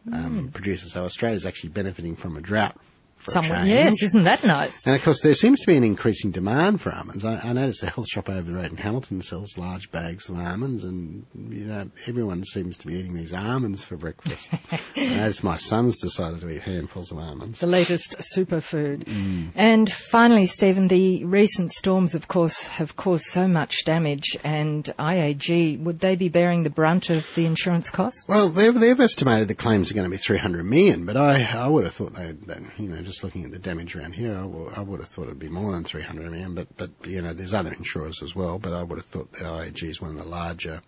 mm. 0.08 0.52
producers. 0.52 0.92
So 0.92 1.04
Australia 1.04 1.36
is 1.36 1.46
actually 1.46 1.70
benefiting 1.70 2.16
from 2.16 2.36
a 2.36 2.40
drought 2.40 2.76
Somewhere, 3.24 3.64
yes, 3.64 4.02
isn't 4.02 4.24
that 4.24 4.42
nice? 4.42 4.84
And 4.84 4.96
of 4.96 5.04
course, 5.04 5.20
there 5.20 5.34
seems 5.34 5.60
to 5.60 5.66
be 5.68 5.76
an 5.76 5.84
increasing 5.84 6.32
demand 6.32 6.80
for 6.80 6.92
almonds. 6.92 7.24
I, 7.24 7.36
I 7.36 7.52
noticed 7.52 7.82
a 7.84 7.86
health 7.90 8.08
shop 8.08 8.28
over 8.28 8.42
the 8.42 8.52
road 8.52 8.70
in 8.70 8.76
Hamilton 8.76 9.22
sells 9.22 9.56
large 9.56 9.92
bags 9.92 10.28
of 10.28 10.36
almonds, 10.38 10.82
and 10.82 11.24
you 11.34 11.66
know 11.66 11.90
everyone 12.06 12.42
seems 12.42 12.78
to 12.78 12.88
be 12.88 12.94
eating 12.94 13.14
these 13.14 13.32
almonds 13.32 13.84
for 13.84 13.96
breakfast. 13.96 14.50
I 14.96 15.16
noticed 15.16 15.44
my 15.44 15.56
son's 15.56 15.98
decided 15.98 16.40
to 16.40 16.50
eat 16.50 16.62
handfuls 16.62 17.12
of 17.12 17.18
almonds. 17.18 17.60
The 17.60 17.68
latest 17.68 18.16
superfood. 18.18 19.04
Mm. 19.04 19.52
And 19.54 19.90
finally, 19.90 20.46
Stephen, 20.46 20.88
the 20.88 21.24
recent 21.24 21.70
storms, 21.70 22.16
of 22.16 22.26
course, 22.26 22.66
have 22.66 22.96
caused 22.96 23.26
so 23.26 23.46
much 23.46 23.84
damage, 23.84 24.36
and 24.42 24.84
IAG 24.98 25.80
would 25.80 26.00
they 26.00 26.16
be 26.16 26.28
bearing 26.28 26.64
the 26.64 26.70
brunt 26.70 27.10
of 27.10 27.32
the 27.36 27.46
insurance 27.46 27.90
costs? 27.90 28.26
Well, 28.28 28.48
they've, 28.48 28.74
they've 28.74 28.98
estimated 28.98 29.46
the 29.46 29.54
claims 29.54 29.92
are 29.92 29.94
going 29.94 30.06
to 30.06 30.10
be 30.10 30.16
300 30.16 30.64
million, 30.64 31.06
but 31.06 31.16
I 31.16 31.42
I 31.44 31.68
would 31.68 31.84
have 31.84 31.94
thought 31.94 32.14
they'd, 32.14 32.38
you 32.78 32.88
know 32.88 33.11
just 33.12 33.24
looking 33.24 33.44
at 33.44 33.50
the 33.50 33.58
damage 33.58 33.94
around 33.94 34.14
here, 34.14 34.32
I, 34.32 34.40
w- 34.40 34.72
I 34.74 34.80
would 34.80 35.00
have 35.00 35.08
thought 35.08 35.24
it'd 35.24 35.38
be 35.38 35.50
more 35.50 35.72
than 35.72 35.84
300 35.84 36.30
million, 36.30 36.54
but, 36.54 36.74
but, 36.78 36.90
you 37.04 37.20
know, 37.20 37.34
there's 37.34 37.52
other 37.52 37.70
insurers 37.72 38.22
as 38.22 38.34
well, 38.34 38.58
but 38.58 38.72
I 38.72 38.82
would 38.82 38.98
have 38.98 39.04
thought 39.04 39.32
the 39.32 39.44
IAG 39.44 39.82
is 39.82 40.00
one 40.00 40.12
of 40.12 40.16
the 40.16 40.24
larger 40.24 40.80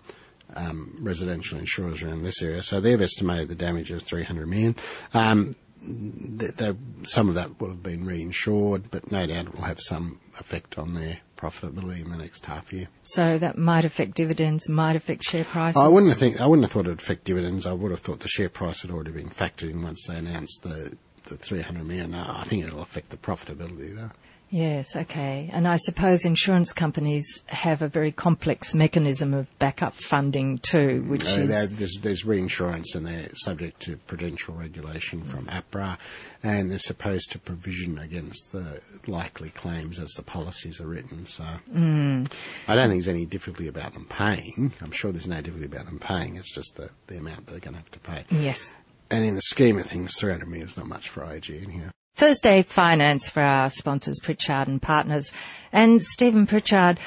um, 0.57 0.97
residential 1.01 1.59
insurers 1.59 2.03
around 2.03 2.23
this 2.23 2.41
area. 2.41 2.63
So 2.63 2.81
they've 2.81 3.01
estimated 3.01 3.49
the 3.49 3.57
damage 3.57 3.91
of 3.91 4.03
300 4.03 4.47
million. 4.47 4.77
Um, 5.13 5.55
they, 5.83 6.47
they, 6.47 6.75
some 7.03 7.29
of 7.29 7.35
that 7.35 7.61
will 7.61 7.69
have 7.69 7.83
been 7.83 8.07
reinsured, 8.07 8.85
but 8.91 9.13
no 9.13 9.27
doubt 9.27 9.47
it 9.47 9.55
will 9.55 9.65
have 9.65 9.81
some 9.81 10.19
effect 10.39 10.79
on 10.79 10.95
their 10.95 11.19
profitability 11.37 12.03
in 12.03 12.11
the 12.11 12.17
next 12.17 12.47
half 12.47 12.73
year. 12.73 12.89
So 13.03 13.37
that 13.37 13.59
might 13.59 13.85
affect 13.85 14.15
dividends, 14.15 14.67
might 14.67 14.97
affect 14.97 15.25
share 15.25 15.45
prices. 15.45 15.83
I 15.83 15.89
wouldn't 15.89 16.17
think 16.17 16.41
I 16.41 16.47
wouldn't 16.47 16.65
have 16.65 16.73
thought 16.73 16.87
it 16.87 16.91
would 16.91 17.01
affect 17.01 17.25
dividends. 17.25 17.67
I 17.67 17.75
would 17.75 17.91
have 17.91 18.01
thought 18.01 18.21
the 18.21 18.29
share 18.29 18.49
price 18.49 18.81
had 18.81 18.93
already 18.93 19.13
been 19.13 19.29
factored 19.29 19.71
in 19.71 19.83
once 19.83 20.07
they 20.07 20.17
announced 20.17 20.63
the 20.63 20.97
the 21.25 21.37
300 21.37 21.85
million. 21.87 22.15
I 22.15 22.45
think 22.45 22.65
it'll 22.65 22.83
affect 22.83 23.11
the 23.11 23.17
profitability 23.17 23.95
though. 23.95 24.11
Yes, 24.55 24.95
okay. 24.95 25.51
And 25.53 25.67
I 25.67 25.75
suppose 25.75 26.25
insurance 26.25 26.73
companies 26.73 27.43
have 27.47 27.83
a 27.83 27.89
very 27.89 28.13
complex 28.13 28.73
mechanism 28.73 29.35
of 29.35 29.49
backup 29.59 29.95
funding 29.97 30.59
too, 30.59 31.03
which 31.09 31.25
uh, 31.25 31.41
is... 31.41 31.71
There's, 31.71 31.95
there's, 32.01 32.25
reinsurance 32.25 32.95
and 32.95 33.05
they're 33.05 33.31
subject 33.35 33.81
to 33.83 33.97
prudential 33.97 34.55
regulation 34.55 35.25
from 35.25 35.47
APRA 35.47 35.99
and 36.45 36.71
they're 36.71 36.79
supposed 36.79 37.33
to 37.33 37.41
provision 37.41 37.99
against 37.99 38.53
the 38.53 38.81
likely 39.09 39.51
claims 39.51 39.99
as 39.99 40.13
the 40.13 40.23
policies 40.23 40.81
are 40.81 40.87
written. 40.87 41.27
So 41.27 41.45
mm. 41.73 42.33
I 42.69 42.77
don't 42.77 42.91
think 42.91 43.03
there's 43.03 43.09
any 43.09 43.27
difficulty 43.27 43.67
about 43.67 43.95
them 43.95 44.07
paying. 44.09 44.73
I'm 44.81 44.93
sure 44.93 45.11
there's 45.11 45.27
no 45.27 45.41
difficulty 45.41 45.67
about 45.67 45.87
them 45.87 45.99
paying. 45.99 46.37
It's 46.37 46.55
just 46.55 46.77
the, 46.77 46.91
the 47.09 47.17
amount 47.17 47.47
that 47.47 47.51
they're 47.51 47.61
going 47.61 47.75
to 47.75 47.81
have 47.81 47.91
to 47.91 47.99
pay. 47.99 48.25
Yes. 48.31 48.73
And 49.11 49.25
in 49.25 49.35
the 49.35 49.43
scheme 49.43 49.79
of 49.79 49.87
things, 49.87 50.19
300 50.19 50.47
million 50.49 50.67
is 50.67 50.77
not 50.77 50.87
much 50.87 51.09
for 51.09 51.25
IG 51.25 51.51
in 51.51 51.71
here. 51.71 51.91
Thursday 52.17 52.63
Finance 52.63 53.29
for 53.29 53.43
our 53.43 53.71
sponsors, 53.71 54.21
Pritchard 54.21 54.69
and 54.69 54.81
Partners. 54.81 55.33
And 55.73 56.01
Stephen 56.01 56.47
Pritchard, 56.47 57.01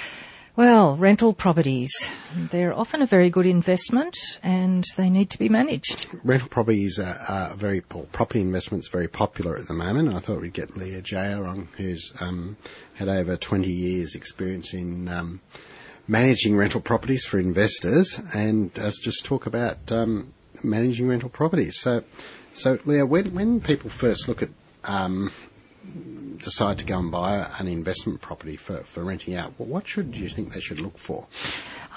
well, 0.57 0.97
rental 0.97 1.33
properties, 1.33 2.12
they're 2.36 2.73
often 2.73 3.01
a 3.01 3.05
very 3.05 3.29
good 3.29 3.45
investment 3.45 4.17
and 4.43 4.83
they 4.97 5.10
need 5.10 5.29
to 5.29 5.39
be 5.39 5.47
managed. 5.47 6.07
Rental 6.23 6.49
properties 6.49 6.99
are, 6.99 7.17
are 7.27 7.53
very, 7.53 7.79
property 7.79 8.41
investments 8.41 8.89
very 8.89 9.07
popular 9.07 9.57
at 9.57 9.67
the 9.67 9.73
moment. 9.73 10.13
I 10.13 10.19
thought 10.19 10.41
we'd 10.41 10.51
get 10.51 10.75
Leah 10.75 11.01
Jayer 11.01 11.47
on, 11.47 11.69
who's 11.77 12.12
um, 12.19 12.57
had 12.95 13.07
over 13.07 13.38
20 13.38 13.69
years 13.69 14.15
experience 14.15 14.73
in 14.73 15.07
um, 15.07 15.41
managing 16.07 16.57
rental 16.57 16.81
properties 16.81 17.25
for 17.25 17.39
investors 17.39 18.19
and 18.33 18.77
us 18.79 18.97
just 18.97 19.25
talk 19.25 19.45
about 19.45 19.91
um, 19.91 20.33
managing 20.63 21.08
rental 21.08 21.30
properties. 21.30 21.80
So, 21.80 22.04
so 22.54 22.80
Leah, 22.86 23.06
when, 23.06 23.34
when 23.34 23.62
people 23.62 23.89
first 23.89 24.28
look 24.28 24.41
at 24.41 24.50
um, 24.84 25.32
decide 26.38 26.80
to 26.80 26.86
go 26.86 27.00
and 27.00 27.12
buy 27.12 27.50
an 27.60 27.67
investment 27.67 28.22
property 28.22 28.56
for, 28.56 28.78
for 28.78 29.04
renting 29.04 29.36
out, 29.36 29.54
what 29.58 29.88
should 29.88 30.15
you 30.15 30.30
think 30.30 30.54
they 30.54 30.60
should 30.60 30.80
look 30.80 30.98
for? 30.98 31.28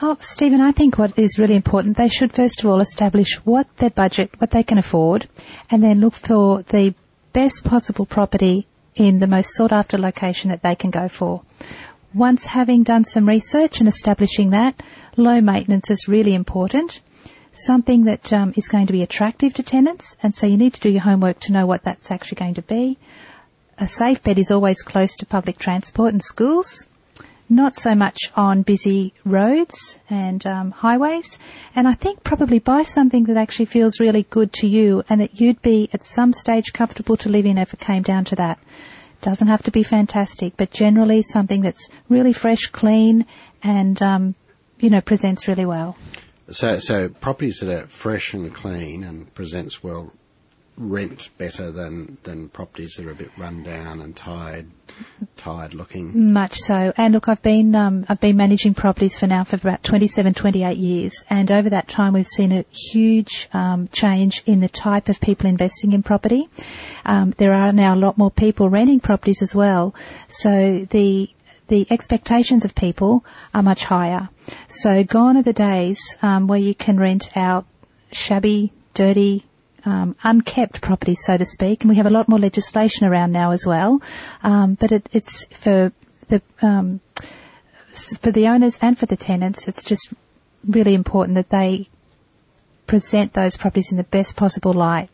Oh, 0.02 0.16
Stephen, 0.20 0.60
I 0.60 0.72
think 0.72 0.96
what 0.96 1.18
is 1.18 1.38
really 1.38 1.56
important, 1.56 1.96
they 1.96 2.08
should 2.08 2.32
first 2.32 2.60
of 2.60 2.66
all 2.66 2.80
establish 2.80 3.36
what 3.44 3.66
their 3.76 3.90
budget, 3.90 4.30
what 4.38 4.50
they 4.50 4.62
can 4.62 4.78
afford, 4.78 5.28
and 5.70 5.82
then 5.82 6.00
look 6.00 6.14
for 6.14 6.62
the 6.62 6.94
best 7.32 7.64
possible 7.64 8.06
property 8.06 8.66
in 8.94 9.20
the 9.20 9.26
most 9.26 9.54
sought 9.54 9.72
after 9.72 9.98
location 9.98 10.50
that 10.50 10.62
they 10.62 10.74
can 10.74 10.90
go 10.90 11.08
for. 11.08 11.42
Once 12.14 12.44
having 12.44 12.82
done 12.82 13.04
some 13.04 13.28
research 13.28 13.80
and 13.80 13.88
establishing 13.88 14.50
that, 14.50 14.82
low 15.16 15.40
maintenance 15.40 15.90
is 15.90 16.08
really 16.08 16.34
important. 16.34 17.00
Something 17.52 18.04
that 18.04 18.32
um, 18.32 18.52
is 18.56 18.68
going 18.68 18.86
to 18.86 18.92
be 18.92 19.02
attractive 19.02 19.54
to 19.54 19.62
tenants, 19.62 20.16
and 20.22 20.34
so 20.34 20.46
you 20.46 20.56
need 20.56 20.74
to 20.74 20.80
do 20.80 20.90
your 20.90 21.02
homework 21.02 21.40
to 21.40 21.52
know 21.52 21.66
what 21.66 21.84
that's 21.84 22.10
actually 22.10 22.36
going 22.36 22.54
to 22.54 22.62
be. 22.62 22.96
A 23.78 23.88
safe 23.88 24.22
bet 24.22 24.38
is 24.38 24.50
always 24.50 24.82
close 24.82 25.16
to 25.16 25.26
public 25.26 25.58
transport 25.58 26.12
and 26.12 26.22
schools 26.22 26.86
not 27.50 27.74
so 27.74 27.96
much 27.96 28.30
on 28.36 28.62
busy 28.62 29.12
roads 29.24 29.98
and 30.08 30.46
um, 30.46 30.70
highways. 30.70 31.36
And 31.74 31.88
I 31.88 31.94
think 31.94 32.22
probably 32.22 32.60
buy 32.60 32.84
something 32.84 33.24
that 33.24 33.36
actually 33.36 33.64
feels 33.64 33.98
really 33.98 34.22
good 34.22 34.52
to 34.54 34.68
you 34.68 35.02
and 35.08 35.20
that 35.20 35.40
you'd 35.40 35.60
be 35.60 35.90
at 35.92 36.04
some 36.04 36.32
stage 36.32 36.72
comfortable 36.72 37.16
to 37.18 37.28
live 37.28 37.46
in 37.46 37.58
if 37.58 37.74
it 37.74 37.80
came 37.80 38.04
down 38.04 38.24
to 38.26 38.36
that. 38.36 38.60
Doesn't 39.20 39.48
have 39.48 39.64
to 39.64 39.72
be 39.72 39.82
fantastic, 39.82 40.56
but 40.56 40.70
generally 40.70 41.22
something 41.22 41.60
that's 41.60 41.88
really 42.08 42.32
fresh, 42.32 42.68
clean, 42.68 43.26
and 43.62 44.00
um, 44.00 44.34
you 44.78 44.88
know 44.88 45.02
presents 45.02 45.46
really 45.46 45.66
well. 45.66 45.96
So, 46.50 46.80
so 46.80 47.08
properties 47.08 47.60
that 47.60 47.70
are 47.70 47.86
fresh 47.86 48.34
and 48.34 48.52
clean 48.52 49.04
and 49.04 49.32
presents 49.34 49.82
well 49.82 50.12
rent 50.80 51.28
better 51.36 51.70
than 51.70 52.16
than 52.22 52.48
properties 52.48 52.94
that 52.94 53.06
are 53.06 53.10
a 53.10 53.14
bit 53.14 53.30
run 53.36 53.62
down 53.62 54.00
and 54.00 54.16
tired 54.16 54.66
tired 55.36 55.74
looking. 55.74 56.32
Much 56.32 56.54
so. 56.54 56.92
And 56.96 57.12
look 57.12 57.28
i've 57.28 57.42
been 57.42 57.74
um, 57.74 58.06
i've 58.08 58.20
been 58.20 58.36
managing 58.38 58.72
properties 58.72 59.18
for 59.18 59.26
now 59.26 59.44
for 59.44 59.56
about 59.56 59.82
27 59.82 60.32
28 60.32 60.76
years. 60.78 61.24
And 61.28 61.50
over 61.50 61.70
that 61.70 61.88
time 61.88 62.14
we've 62.14 62.26
seen 62.26 62.52
a 62.52 62.64
huge 62.70 63.48
um, 63.52 63.88
change 63.88 64.42
in 64.46 64.60
the 64.60 64.68
type 64.68 65.10
of 65.10 65.20
people 65.20 65.48
investing 65.48 65.92
in 65.92 66.02
property. 66.02 66.48
Um, 67.04 67.34
there 67.36 67.52
are 67.52 67.72
now 67.72 67.94
a 67.94 68.00
lot 68.00 68.16
more 68.16 68.30
people 68.30 68.70
renting 68.70 69.00
properties 69.00 69.42
as 69.42 69.54
well. 69.54 69.94
So 70.28 70.86
the 70.88 71.30
the 71.70 71.86
expectations 71.88 72.64
of 72.64 72.74
people 72.74 73.24
are 73.54 73.62
much 73.62 73.84
higher. 73.84 74.28
So 74.68 75.04
gone 75.04 75.36
are 75.36 75.42
the 75.42 75.52
days 75.52 76.18
um, 76.20 76.48
where 76.48 76.58
you 76.58 76.74
can 76.74 76.98
rent 76.98 77.36
out 77.36 77.64
shabby, 78.10 78.72
dirty, 78.92 79.46
um, 79.86 80.16
unkept 80.22 80.80
properties, 80.82 81.24
so 81.24 81.38
to 81.38 81.46
speak, 81.46 81.82
and 81.82 81.88
we 81.88 81.96
have 81.96 82.06
a 82.06 82.10
lot 82.10 82.28
more 82.28 82.40
legislation 82.40 83.06
around 83.06 83.32
now 83.32 83.52
as 83.52 83.66
well. 83.66 84.02
Um, 84.42 84.74
but 84.74 84.90
it, 84.92 85.08
it's 85.12 85.44
for 85.44 85.92
the 86.28 86.42
um, 86.60 87.00
for 88.20 88.32
the 88.32 88.48
owners 88.48 88.78
and 88.82 88.98
for 88.98 89.06
the 89.06 89.16
tenants. 89.16 89.68
It's 89.68 89.84
just 89.84 90.12
really 90.66 90.94
important 90.94 91.36
that 91.36 91.50
they 91.50 91.88
present 92.88 93.32
those 93.32 93.56
properties 93.56 93.92
in 93.92 93.96
the 93.96 94.04
best 94.04 94.34
possible 94.34 94.72
light. 94.72 95.08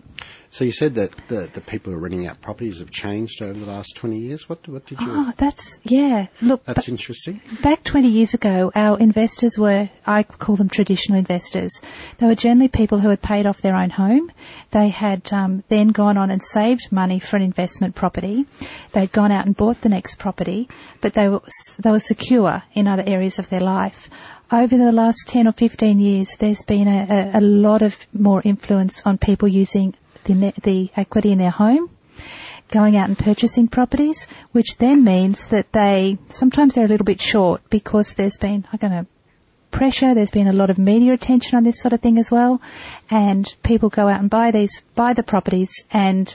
So 0.50 0.64
you 0.64 0.72
said 0.72 0.94
that 0.94 1.10
the, 1.28 1.50
the 1.52 1.60
people 1.60 1.92
who 1.92 1.98
are 1.98 2.00
renting 2.00 2.26
out 2.26 2.40
properties 2.40 2.78
have 2.78 2.90
changed 2.90 3.42
over 3.42 3.52
the 3.52 3.66
last 3.66 3.96
20 3.96 4.18
years. 4.18 4.48
What, 4.48 4.66
what 4.68 4.86
did 4.86 5.00
you... 5.00 5.06
Oh, 5.10 5.32
that's, 5.36 5.78
yeah. 5.84 6.28
Look, 6.40 6.64
that's 6.64 6.88
interesting. 6.88 7.42
Back 7.62 7.84
20 7.84 8.08
years 8.08 8.32
ago, 8.32 8.72
our 8.74 8.98
investors 8.98 9.58
were, 9.58 9.90
I 10.06 10.22
call 10.22 10.56
them 10.56 10.70
traditional 10.70 11.18
investors. 11.18 11.82
They 12.18 12.26
were 12.26 12.34
generally 12.34 12.68
people 12.68 12.98
who 12.98 13.10
had 13.10 13.20
paid 13.20 13.44
off 13.44 13.60
their 13.60 13.76
own 13.76 13.90
home. 13.90 14.32
They 14.70 14.88
had 14.88 15.30
um, 15.32 15.62
then 15.68 15.88
gone 15.88 16.16
on 16.16 16.30
and 16.30 16.42
saved 16.42 16.90
money 16.90 17.18
for 17.18 17.36
an 17.36 17.42
investment 17.42 17.94
property. 17.94 18.46
They'd 18.92 19.12
gone 19.12 19.32
out 19.32 19.44
and 19.44 19.54
bought 19.54 19.82
the 19.82 19.90
next 19.90 20.14
property, 20.14 20.70
but 21.02 21.12
they 21.12 21.28
were, 21.28 21.42
they 21.80 21.90
were 21.90 22.00
secure 22.00 22.62
in 22.72 22.88
other 22.88 23.04
areas 23.06 23.38
of 23.38 23.50
their 23.50 23.60
life 23.60 24.08
over 24.50 24.76
the 24.76 24.92
last 24.92 25.28
10 25.28 25.48
or 25.48 25.52
15 25.52 25.98
years, 25.98 26.36
there's 26.38 26.62
been 26.62 26.86
a, 26.86 27.32
a, 27.34 27.38
a, 27.38 27.42
lot 27.42 27.82
of 27.82 28.06
more 28.12 28.40
influence 28.44 29.04
on 29.04 29.18
people 29.18 29.48
using 29.48 29.92
the, 30.26 30.52
the 30.62 30.90
equity 30.96 31.32
in 31.32 31.38
their 31.38 31.50
home, 31.50 31.90
going 32.70 32.96
out 32.96 33.08
and 33.08 33.18
purchasing 33.18 33.68
properties, 33.68 34.26
which 34.52 34.78
then 34.78 35.04
means 35.04 35.48
that 35.48 35.72
they, 35.72 36.18
sometimes 36.28 36.74
they're 36.74 36.84
a 36.84 36.88
little 36.88 37.04
bit 37.04 37.20
short 37.20 37.62
because 37.70 38.14
there's 38.14 38.36
been, 38.36 38.66
I 38.72 38.76
don't 38.76 38.90
know, 38.90 39.06
pressure, 39.70 40.14
there's 40.14 40.30
been 40.30 40.48
a 40.48 40.52
lot 40.52 40.70
of 40.70 40.78
media 40.78 41.12
attention 41.12 41.56
on 41.56 41.64
this 41.64 41.80
sort 41.80 41.92
of 41.92 42.00
thing 42.00 42.18
as 42.18 42.30
well, 42.30 42.60
and 43.10 43.54
people 43.62 43.88
go 43.88 44.08
out 44.08 44.20
and 44.20 44.30
buy 44.30 44.50
these, 44.50 44.82
buy 44.94 45.12
the 45.12 45.22
properties 45.22 45.84
and 45.90 46.34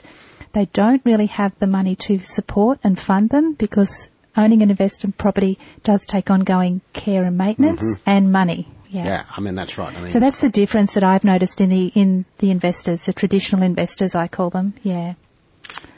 they 0.52 0.66
don't 0.66 1.02
really 1.04 1.26
have 1.26 1.58
the 1.58 1.66
money 1.66 1.96
to 1.96 2.20
support 2.20 2.78
and 2.84 2.98
fund 2.98 3.30
them 3.30 3.54
because 3.54 4.08
owning 4.36 4.62
an 4.62 4.70
investment 4.70 5.16
property 5.18 5.58
does 5.82 6.06
take 6.06 6.30
ongoing 6.30 6.80
care 6.92 7.24
and 7.24 7.36
maintenance 7.36 7.82
mm-hmm. 7.82 8.10
and 8.10 8.32
money. 8.32 8.68
Yeah. 8.92 9.04
yeah, 9.04 9.24
I 9.34 9.40
mean 9.40 9.54
that's 9.54 9.78
right. 9.78 9.96
I 9.96 10.00
mean, 10.02 10.10
so 10.10 10.20
that's 10.20 10.40
the 10.40 10.50
difference 10.50 10.94
that 10.94 11.02
I've 11.02 11.24
noticed 11.24 11.62
in 11.62 11.70
the 11.70 11.86
in 11.86 12.26
the 12.38 12.50
investors, 12.50 13.06
the 13.06 13.14
traditional 13.14 13.62
investors, 13.62 14.14
I 14.14 14.28
call 14.28 14.50
them. 14.50 14.74
Yeah. 14.82 15.14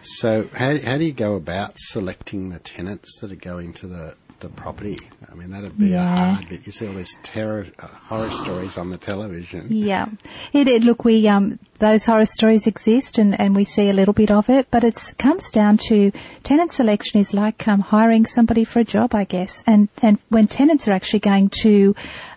So 0.02 0.48
how 0.54 0.78
how 0.78 0.98
do 0.98 1.04
you 1.04 1.12
go 1.12 1.35
about 1.35 1.72
selecting 1.76 2.50
the 2.50 2.61
tenants 2.61 3.18
that 3.20 3.33
are 3.33 3.37
going 3.37 3.72
to 3.74 3.88
the 3.88 4.14
the 4.44 4.48
property. 4.48 4.96
I 5.30 5.35
mean, 5.35 5.50
that'd 5.50 5.76
be 5.76 5.88
yeah. 5.88 6.04
a 6.04 6.35
hard 6.35 6.48
bit. 6.48 6.66
You 6.66 6.72
see 6.72 6.87
all 6.87 6.92
these 6.92 7.16
terror, 7.22 7.66
uh, 7.78 7.87
horror 7.87 8.30
stories 8.30 8.76
on 8.76 8.90
the 8.90 8.98
television. 8.98 9.68
Yeah. 9.70 10.07
It, 10.52 10.68
it, 10.68 10.85
look, 10.85 11.04
we, 11.04 11.26
um, 11.28 11.59
those 11.78 12.04
horror 12.04 12.26
stories 12.26 12.66
exist 12.66 13.18
and, 13.18 13.38
and 13.38 13.57
we 13.57 13.64
see 13.64 13.88
a 13.88 13.92
little 13.92 14.14
bit 14.14 14.30
of 14.30 14.50
it, 14.50 14.70
but 14.70 14.85
it 14.85 15.14
comes 15.18 15.50
down 15.50 15.78
to 15.88 16.12
tenant 16.42 16.72
selection 16.72 17.20
is 17.20 17.33
like 17.33 17.66
um, 17.66 17.80
hiring 17.80 18.26
somebody 18.26 18.64
for 18.64 18.80
a 18.80 18.85
job, 18.85 19.14
I 19.14 19.24
guess. 19.24 19.64
And, 19.66 19.88
and 20.02 20.18
when 20.28 20.46
tenants 20.46 20.88
are 20.88 20.92
actually 20.92 21.20
going 21.20 21.48
to 21.62 21.94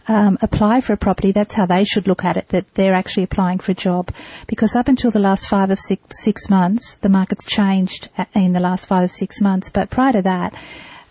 um, 0.07 0.37
apply 0.41 0.81
for 0.81 0.93
a 0.93 0.97
property, 0.97 1.31
that's 1.31 1.53
how 1.53 1.65
they 1.65 1.83
should 1.83 2.07
look 2.07 2.23
at 2.23 2.37
it, 2.37 2.47
that 2.49 2.73
they're 2.73 2.93
actually 2.93 3.23
applying 3.23 3.59
for 3.59 3.71
a 3.71 3.75
job. 3.75 4.11
Because 4.47 4.75
up 4.75 4.87
until 4.87 5.11
the 5.11 5.19
last 5.19 5.47
five 5.47 5.69
or 5.69 5.75
six, 5.75 6.23
six 6.23 6.49
months, 6.49 6.95
the 6.95 7.09
market's 7.09 7.45
changed 7.45 8.09
in 8.33 8.53
the 8.53 8.59
last 8.59 8.85
five 8.85 9.03
or 9.03 9.09
six 9.09 9.41
months, 9.41 9.69
but 9.69 9.89
prior 9.89 10.13
to 10.13 10.21
that, 10.23 10.53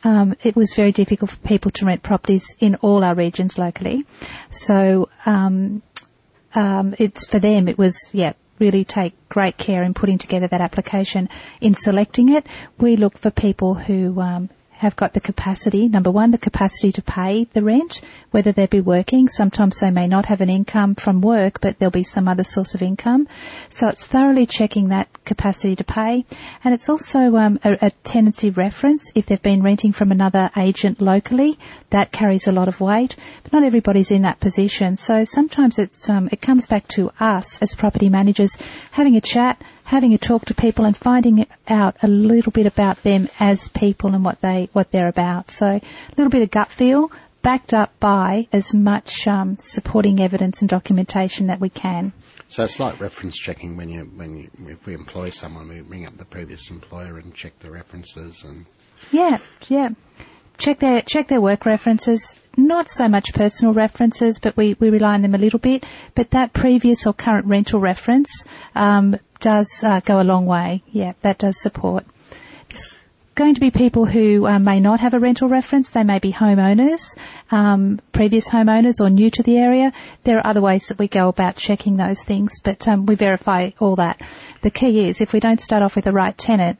um, 0.05 0.37
it 0.43 0.55
was 0.55 0.75
very 0.75 0.93
difficult 0.93 1.31
for 1.31 1.39
people 1.39 1.71
to 1.73 1.87
rent 1.87 2.03
properties 2.03 2.55
in 2.61 2.77
all 2.77 3.03
our 3.03 3.15
regions 3.15 3.59
locally. 3.59 4.05
So 4.51 5.09
um, 5.27 5.83
um, 6.55 6.95
it's 6.99 7.27
for 7.27 7.39
them. 7.39 7.69
It 7.69 7.77
was 7.77 8.09
yeah 8.13 8.35
really 8.59 8.85
take 8.85 9.15
great 9.29 9.57
care 9.57 9.83
in 9.83 9.95
putting 9.95 10.19
together 10.19 10.47
that 10.47 10.61
application. 10.61 11.29
In 11.61 11.75
selecting 11.75 12.31
it, 12.31 12.47
we 12.79 12.97
look 12.97 13.19
for 13.19 13.31
people 13.31 13.75
who 13.75 14.19
um, 14.21 14.49
have 14.71 14.97
got 14.97 15.15
the 15.15 15.21
capacity, 15.21 15.89
number 15.89 16.11
one, 16.11 16.31
the 16.31 16.39
capacity 16.39 16.93
to 16.93 17.03
pay 17.03 17.45
the 17.45 17.63
rent, 17.63 18.01
whether 18.37 18.53
they 18.53 18.67
be 18.67 18.83
working. 18.83 19.31
Sometimes 19.31 19.81
they 19.81 19.91
may 19.91 20.09
not 20.09 20.27
have 20.27 20.43
an 20.43 20.51
income 20.51 20.95
from 20.95 21.23
work, 21.23 21.59
but 21.63 21.79
there'll 21.79 21.91
be 21.91 22.05
some 22.05 22.29
other 22.29 22.45
source 22.45 22.75
of 22.75 22.83
income. 22.83 23.29
So 23.71 23.89
it's 23.89 24.05
thoroughly 24.05 24.45
checking 24.45 24.91
that 24.91 25.09
capacity 25.25 25.75
to 25.77 25.85
pay. 25.85 26.27
And 26.63 26.75
it's 26.75 26.91
also 26.91 27.35
um, 27.37 27.59
a, 27.65 27.87
a, 27.87 27.91
tenancy 28.05 28.51
reference. 28.51 29.11
If 29.15 29.25
they've 29.25 29.41
been 29.41 29.63
renting 29.63 29.93
from 29.93 30.13
another 30.13 30.51
agent 30.55 31.01
locally, 31.01 31.59
that 31.89 32.13
carries 32.13 32.47
a 32.47 32.53
lot 32.53 32.69
of 32.69 32.79
weight. 32.79 33.17
But 33.43 33.55
not 33.55 33.65
everybody's 33.65 34.11
in 34.11 34.23
that 34.23 34.39
position. 34.39 34.99
So 34.99 35.25
sometimes 35.25 35.79
it's, 35.79 36.11
um, 36.11 36.29
it 36.31 36.43
comes 36.43 36.67
back 36.67 36.87
to 36.89 37.11
us 37.19 37.63
as 37.63 37.75
property 37.75 38.11
managers 38.11 38.59
having 38.91 39.17
a 39.17 39.23
chat, 39.23 39.63
having 39.85 40.13
a 40.13 40.19
talk 40.19 40.45
to 40.47 40.55
people 40.55 40.85
and 40.85 40.95
finding 40.95 41.47
out 41.69 41.97
a 42.03 42.09
little 42.09 42.53
bit 42.53 42.67
about 42.67 43.03
them 43.03 43.31
as 43.41 43.69
people 43.69 44.15
and 44.15 44.25
what 44.25 44.41
they 44.43 44.69
what 44.73 44.91
they're 44.91 45.09
about. 45.09 45.51
So 45.51 45.67
a 45.67 45.83
little 46.17 46.31
bit 46.31 46.43
of 46.43 46.51
gut 46.51 46.71
feel, 46.71 47.11
backed 47.47 47.73
up 47.73 48.01
by 48.01 48.49
as 48.53 48.75
much 48.75 49.29
um, 49.29 49.57
supporting 49.59 50.21
evidence 50.21 50.63
and 50.63 50.69
documentation 50.69 51.47
that 51.47 51.61
we 51.61 51.69
can. 51.69 52.13
So 52.49 52.65
it's 52.65 52.81
like 52.81 52.99
reference 52.99 53.39
checking 53.39 53.77
when 53.77 53.89
you 53.89 54.01
when 54.01 54.37
you, 54.37 54.51
if 54.67 54.85
we 54.85 54.95
employ 54.95 55.31
someone, 55.31 55.69
we 55.69 55.81
bring 55.81 56.07
up 56.07 56.17
the 56.19 56.25
previous 56.25 56.71
employer 56.71 57.19
and 57.19 57.33
check 57.33 57.57
the 57.61 57.71
references 57.71 58.43
and. 58.43 58.67
Yeah, 59.13 59.39
yeah 59.69 59.91
check 60.59 60.81
their 60.81 61.03
check 61.03 61.29
their 61.29 61.41
work 61.41 61.67
references. 61.67 62.35
Not 62.57 62.91
so 62.91 63.07
much 63.07 63.33
personal 63.33 63.75
references, 63.75 64.41
but 64.41 64.57
we, 64.57 64.75
we 64.81 64.91
rely 64.91 65.15
on 65.15 65.23
them 65.23 65.37
a 65.37 65.39
little 65.39 65.61
bit. 65.61 65.85
But 66.17 66.31
that 66.33 66.53
previous 66.53 67.07
or 67.07 67.13
current 67.13 67.47
rental 67.47 67.79
reference 67.79 68.45
um, 68.75 69.19
does 69.39 69.85
uh, 69.85 70.01
go 70.01 70.21
a 70.21 70.25
long 70.25 70.47
way. 70.47 70.83
Yeah, 70.91 71.13
that 71.23 71.39
does 71.39 71.61
support. 71.61 72.07
Going 73.37 73.55
to 73.55 73.61
be 73.61 73.71
people 73.71 74.07
who 74.07 74.47
uh, 74.47 74.59
may 74.59 74.81
not 74.81 75.01
have 75.01 75.13
a 75.13 75.19
rental 75.19 75.47
reference. 75.47 75.91
They 75.91 76.05
may 76.05 76.21
be 76.21 76.33
homeowners, 76.33 77.19
um, 77.51 78.01
previous 78.11 78.49
homeowners, 78.49 78.99
or 78.99 79.11
new 79.11 79.29
to 79.29 79.43
the 79.43 79.59
area. 79.59 79.93
There 80.25 80.39
are 80.39 80.47
other 80.47 80.63
ways 80.63 80.89
that 80.89 80.99
we 80.99 81.07
go 81.07 81.29
about 81.29 81.55
checking 81.55 81.99
those 81.99 82.25
things, 82.25 82.61
but 82.61 82.89
um, 82.89 83.05
we 83.05 83.15
verify 83.15 83.73
all 83.79 83.97
that. 83.97 84.23
The 84.63 84.71
key 84.71 85.07
is 85.07 85.21
if 85.21 85.35
we 85.35 85.41
don't 85.41 85.61
start 85.61 85.83
off 85.83 85.97
with 85.97 86.07
the 86.07 86.13
right 86.13 86.37
tenant 86.37 86.79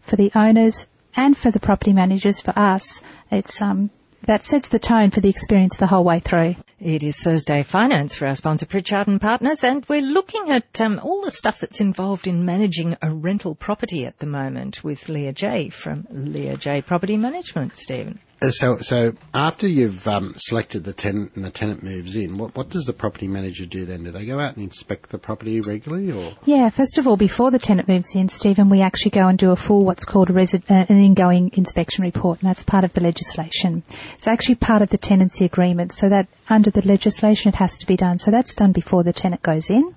for 0.00 0.16
the 0.16 0.32
owners 0.34 0.86
and 1.14 1.36
for 1.36 1.50
the 1.50 1.60
property 1.60 1.92
managers, 1.92 2.40
for 2.40 2.58
us, 2.58 3.02
it's 3.30 3.60
um, 3.60 3.90
that 4.22 4.46
sets 4.46 4.70
the 4.70 4.78
tone 4.78 5.10
for 5.10 5.20
the 5.20 5.28
experience 5.28 5.76
the 5.76 5.86
whole 5.86 6.04
way 6.04 6.20
through. 6.20 6.56
It 6.80 7.02
is 7.02 7.18
Thursday 7.18 7.64
Finance 7.64 8.14
for 8.14 8.28
our 8.28 8.36
sponsor 8.36 8.64
Pritchard 8.64 9.08
and 9.08 9.20
Partners, 9.20 9.64
and 9.64 9.84
we're 9.88 10.00
looking 10.00 10.50
at 10.50 10.80
um, 10.80 11.00
all 11.02 11.22
the 11.22 11.30
stuff 11.32 11.58
that's 11.58 11.80
involved 11.80 12.28
in 12.28 12.44
managing 12.44 12.96
a 13.02 13.10
rental 13.10 13.56
property 13.56 14.06
at 14.06 14.20
the 14.20 14.28
moment 14.28 14.84
with 14.84 15.08
Leah 15.08 15.32
J 15.32 15.70
from 15.70 16.06
Leah 16.08 16.56
J 16.56 16.80
Property 16.82 17.16
Management. 17.16 17.76
Stephen. 17.76 18.20
Uh, 18.40 18.50
So, 18.50 18.78
so 18.78 19.14
after 19.34 19.66
you've 19.66 20.06
um, 20.06 20.34
selected 20.36 20.84
the 20.84 20.92
tenant 20.92 21.32
and 21.34 21.44
the 21.44 21.50
tenant 21.50 21.82
moves 21.82 22.14
in, 22.14 22.38
what, 22.38 22.56
what 22.56 22.68
does 22.70 22.86
the 22.86 22.92
property 22.92 23.26
manager 23.28 23.66
do 23.66 23.84
then? 23.84 24.04
Do 24.04 24.10
they 24.12 24.26
go 24.26 24.38
out 24.38 24.54
and 24.56 24.64
inspect 24.64 25.10
the 25.10 25.18
property 25.18 25.60
regularly, 25.60 26.12
or 26.12 26.36
Yeah, 26.44 26.70
first 26.70 26.98
of 26.98 27.06
all, 27.08 27.16
before 27.16 27.50
the 27.50 27.58
tenant 27.58 27.88
moves 27.88 28.14
in, 28.14 28.28
Stephen, 28.28 28.68
we 28.68 28.80
actually 28.82 29.12
go 29.12 29.26
and 29.26 29.38
do 29.38 29.50
a 29.50 29.56
full 29.56 29.84
what's 29.84 30.04
called 30.04 30.28
resi- 30.28 30.70
uh, 30.70 30.86
an 30.88 31.00
ingoing 31.00 31.50
inspection 31.54 32.04
report, 32.04 32.40
and 32.40 32.48
that's 32.48 32.62
part 32.62 32.84
of 32.84 32.92
the 32.92 33.00
legislation. 33.00 33.82
It's 34.14 34.28
actually 34.28 34.56
part 34.56 34.82
of 34.82 34.88
the 34.88 34.98
tenancy 34.98 35.44
agreement, 35.44 35.92
so 35.92 36.08
that 36.08 36.28
under 36.48 36.70
the 36.70 36.86
legislation 36.86 37.48
it 37.50 37.56
has 37.56 37.78
to 37.78 37.86
be 37.86 37.96
done. 37.96 38.18
So 38.18 38.30
that's 38.30 38.54
done 38.54 38.72
before 38.72 39.02
the 39.02 39.12
tenant 39.12 39.42
goes 39.42 39.68
in. 39.68 39.94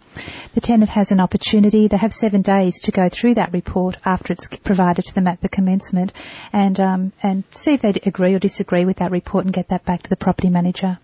The 0.53 0.61
tenant 0.61 0.89
has 0.89 1.11
an 1.11 1.19
opportunity, 1.19 1.87
they 1.87 1.97
have 1.97 2.13
seven 2.13 2.41
days 2.41 2.81
to 2.81 2.91
go 2.91 3.07
through 3.09 3.35
that 3.35 3.53
report 3.53 3.97
after 4.03 4.33
it's 4.33 4.47
provided 4.47 5.05
to 5.05 5.15
them 5.15 5.27
at 5.27 5.41
the 5.41 5.49
commencement 5.49 6.11
and, 6.51 6.79
um, 6.79 7.13
and 7.23 7.43
see 7.51 7.73
if 7.73 7.81
they 7.81 7.93
agree 8.05 8.30
or 8.35 8.39
disagree 8.39 8.85
with 8.85 8.97
that 8.97 9.11
report 9.11 9.45
and 9.45 9.53
get 9.53 9.69
that 9.69 9.85
back 9.85 10.03
to 10.03 10.09
the 10.09 10.17
property 10.17 10.49
manager 10.49 10.99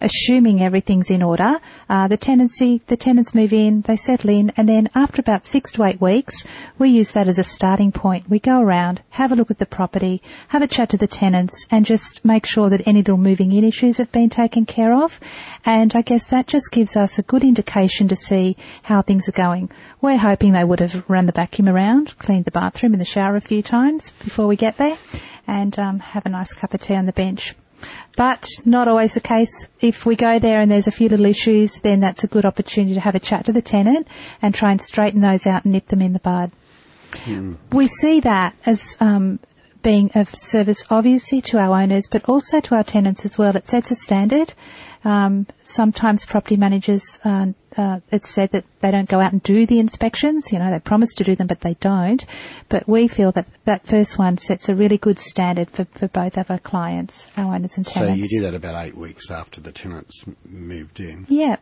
assuming 0.00 0.62
everything's 0.62 1.10
in 1.10 1.22
order, 1.22 1.58
uh, 1.88 2.08
the 2.08 2.16
tenancy, 2.16 2.80
the 2.86 2.96
tenants 2.96 3.34
move 3.34 3.52
in, 3.52 3.80
they 3.82 3.96
settle 3.96 4.30
in, 4.30 4.52
and 4.56 4.68
then 4.68 4.88
after 4.94 5.20
about 5.20 5.46
six 5.46 5.72
to 5.72 5.84
eight 5.84 6.00
weeks, 6.00 6.44
we 6.78 6.90
use 6.90 7.12
that 7.12 7.28
as 7.28 7.38
a 7.38 7.44
starting 7.44 7.92
point. 7.92 8.28
We 8.28 8.38
go 8.38 8.60
around, 8.60 9.00
have 9.10 9.32
a 9.32 9.36
look 9.36 9.50
at 9.50 9.58
the 9.58 9.66
property, 9.66 10.22
have 10.48 10.62
a 10.62 10.66
chat 10.66 10.90
to 10.90 10.96
the 10.96 11.06
tenants, 11.06 11.66
and 11.70 11.86
just 11.86 12.24
make 12.24 12.46
sure 12.46 12.70
that 12.70 12.86
any 12.86 13.00
little 13.00 13.16
moving 13.16 13.52
in 13.52 13.64
issues 13.64 13.98
have 13.98 14.12
been 14.12 14.30
taken 14.30 14.66
care 14.66 14.94
of. 14.94 15.18
And 15.64 15.94
I 15.94 16.02
guess 16.02 16.24
that 16.24 16.46
just 16.46 16.70
gives 16.70 16.96
us 16.96 17.18
a 17.18 17.22
good 17.22 17.44
indication 17.44 18.08
to 18.08 18.16
see 18.16 18.56
how 18.82 19.02
things 19.02 19.28
are 19.28 19.32
going. 19.32 19.70
We're 20.00 20.18
hoping 20.18 20.52
they 20.52 20.64
would 20.64 20.80
have 20.80 21.08
run 21.08 21.26
the 21.26 21.32
vacuum 21.32 21.68
around, 21.68 22.16
cleaned 22.18 22.44
the 22.44 22.50
bathroom 22.50 22.92
and 22.92 23.00
the 23.00 23.06
shower 23.06 23.36
a 23.36 23.40
few 23.40 23.62
times 23.62 24.10
before 24.22 24.46
we 24.46 24.56
get 24.56 24.76
there, 24.76 24.96
and 25.46 25.78
um, 25.78 25.98
have 25.98 26.26
a 26.26 26.28
nice 26.30 26.52
cup 26.54 26.74
of 26.74 26.80
tea 26.80 26.94
on 26.94 27.06
the 27.06 27.12
bench. 27.12 27.54
But 28.16 28.48
not 28.64 28.88
always 28.88 29.14
the 29.14 29.20
case. 29.20 29.68
If 29.80 30.06
we 30.06 30.16
go 30.16 30.38
there 30.38 30.60
and 30.60 30.70
there's 30.70 30.86
a 30.86 30.92
few 30.92 31.08
little 31.08 31.26
issues, 31.26 31.80
then 31.80 32.00
that's 32.00 32.24
a 32.24 32.28
good 32.28 32.44
opportunity 32.44 32.94
to 32.94 33.00
have 33.00 33.14
a 33.14 33.20
chat 33.20 33.46
to 33.46 33.52
the 33.52 33.62
tenant 33.62 34.08
and 34.40 34.54
try 34.54 34.70
and 34.70 34.80
straighten 34.80 35.20
those 35.20 35.46
out 35.46 35.64
and 35.64 35.72
nip 35.72 35.86
them 35.86 36.00
in 36.00 36.12
the 36.12 36.20
bud. 36.20 36.50
We 37.72 37.86
see 37.86 38.20
that 38.20 38.56
as 38.64 38.96
um, 39.00 39.38
being 39.82 40.12
of 40.14 40.28
service, 40.30 40.84
obviously, 40.90 41.42
to 41.42 41.58
our 41.58 41.80
owners, 41.80 42.08
but 42.08 42.28
also 42.28 42.60
to 42.60 42.74
our 42.74 42.84
tenants 42.84 43.24
as 43.24 43.38
well. 43.38 43.54
It 43.54 43.68
sets 43.68 43.90
a 43.90 43.94
standard. 43.94 44.52
Um, 45.04 45.46
sometimes 45.62 46.24
property 46.24 46.56
managers, 46.56 47.18
uh, 47.24 47.48
uh, 47.76 48.00
it's 48.10 48.28
said 48.28 48.52
that 48.52 48.64
they 48.80 48.90
don't 48.90 49.08
go 49.08 49.20
out 49.20 49.32
and 49.32 49.42
do 49.42 49.66
the 49.66 49.78
inspections. 49.78 50.52
You 50.52 50.58
know, 50.58 50.70
they 50.70 50.78
promise 50.78 51.14
to 51.14 51.24
do 51.24 51.34
them, 51.34 51.46
but 51.46 51.60
they 51.60 51.74
don't. 51.74 52.24
But 52.68 52.88
we 52.88 53.08
feel 53.08 53.32
that 53.32 53.46
that 53.64 53.86
first 53.86 54.18
one 54.18 54.38
sets 54.38 54.68
a 54.68 54.74
really 54.74 54.98
good 54.98 55.18
standard 55.18 55.70
for, 55.70 55.84
for 55.84 56.08
both 56.08 56.38
of 56.38 56.50
our 56.50 56.58
clients, 56.58 57.26
our 57.36 57.54
owners 57.54 57.76
and 57.76 57.86
tenants. 57.86 58.14
so 58.14 58.22
you 58.22 58.28
do 58.28 58.44
that 58.44 58.54
about 58.54 58.86
eight 58.86 58.96
weeks 58.96 59.30
after 59.30 59.60
the 59.60 59.72
tenants 59.72 60.24
moved 60.44 61.00
in? 61.00 61.26
Yeah. 61.28 61.56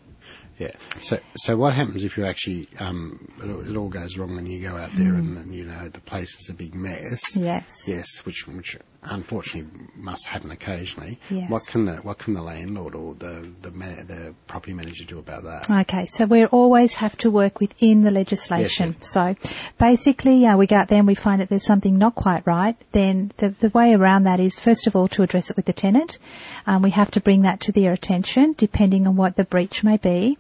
Yeah. 0.59 0.73
So, 1.01 1.19
so 1.37 1.57
what 1.57 1.73
happens 1.73 2.05
if 2.05 2.17
you 2.19 2.25
actually 2.27 2.69
um, 2.79 3.29
it, 3.43 3.51
all- 3.51 3.71
it 3.71 3.77
all 3.77 3.89
goes 3.89 4.17
wrong 4.19 4.37
and 4.39 4.47
you 4.51 4.61
go 4.61 4.77
out 4.77 4.91
there 4.95 5.15
and, 5.15 5.37
and 5.39 5.55
you 5.55 5.65
know 5.65 5.89
the 5.89 6.01
place 6.01 6.39
is 6.41 6.49
a 6.51 6.55
big 6.55 6.75
mess? 6.75 7.35
Yes. 7.37 7.89
Yes, 7.89 8.25
which 8.27 8.47
which 8.47 8.79
unfortunately 9.05 9.69
must 9.97 10.27
happen 10.29 10.51
occasionally. 10.53 11.19
Yes. 11.31 11.51
What 11.51 11.67
can 11.67 11.85
the 11.87 11.97
what 11.97 12.19
can 12.19 12.35
the 12.35 12.43
landlord 12.43 12.95
or 12.95 13.15
the 13.15 13.49
the 13.63 13.71
ma- 13.71 14.03
the 14.07 14.35
property 14.47 14.75
manager 14.75 15.05
do 15.05 15.19
about 15.19 15.45
that? 15.45 15.71
Okay, 15.83 16.07
so 16.07 16.27
we 16.27 16.45
always 16.47 16.95
have 16.95 17.17
to 17.19 17.31
work 17.31 17.59
within 17.61 18.03
the 18.03 18.11
legislation. 18.11 18.95
Yes, 19.01 19.09
So 19.09 19.35
basically, 19.79 20.47
uh, 20.47 20.57
we 20.57 20.67
go 20.67 20.77
out 20.77 20.89
there 20.89 20.99
and 20.99 21.07
we 21.07 21.15
find 21.15 21.41
that 21.41 21.49
there's 21.49 21.65
something 21.65 21.99
not 21.99 22.15
quite 22.15 22.47
right. 22.47 22.77
Then 22.93 23.33
the, 23.39 23.51
the 23.51 23.69
way 23.71 23.95
around 23.95 24.25
that 24.25 24.41
is, 24.41 24.61
first 24.61 24.87
of 24.87 24.95
all, 24.97 25.09
to 25.09 25.23
address 25.23 25.51
it 25.51 25.57
with 25.57 25.67
the 25.67 25.73
tenant. 25.73 26.19
Um, 26.67 26.83
we 26.83 26.91
have 26.91 27.11
to 27.13 27.21
bring 27.21 27.43
that 27.43 27.61
to 27.63 27.73
their 27.73 27.93
attention, 27.93 28.55
depending 28.57 29.07
on 29.07 29.17
what 29.17 29.37
the 29.37 29.45
breach 29.45 29.83
may 29.83 29.97
be. 29.97 30.39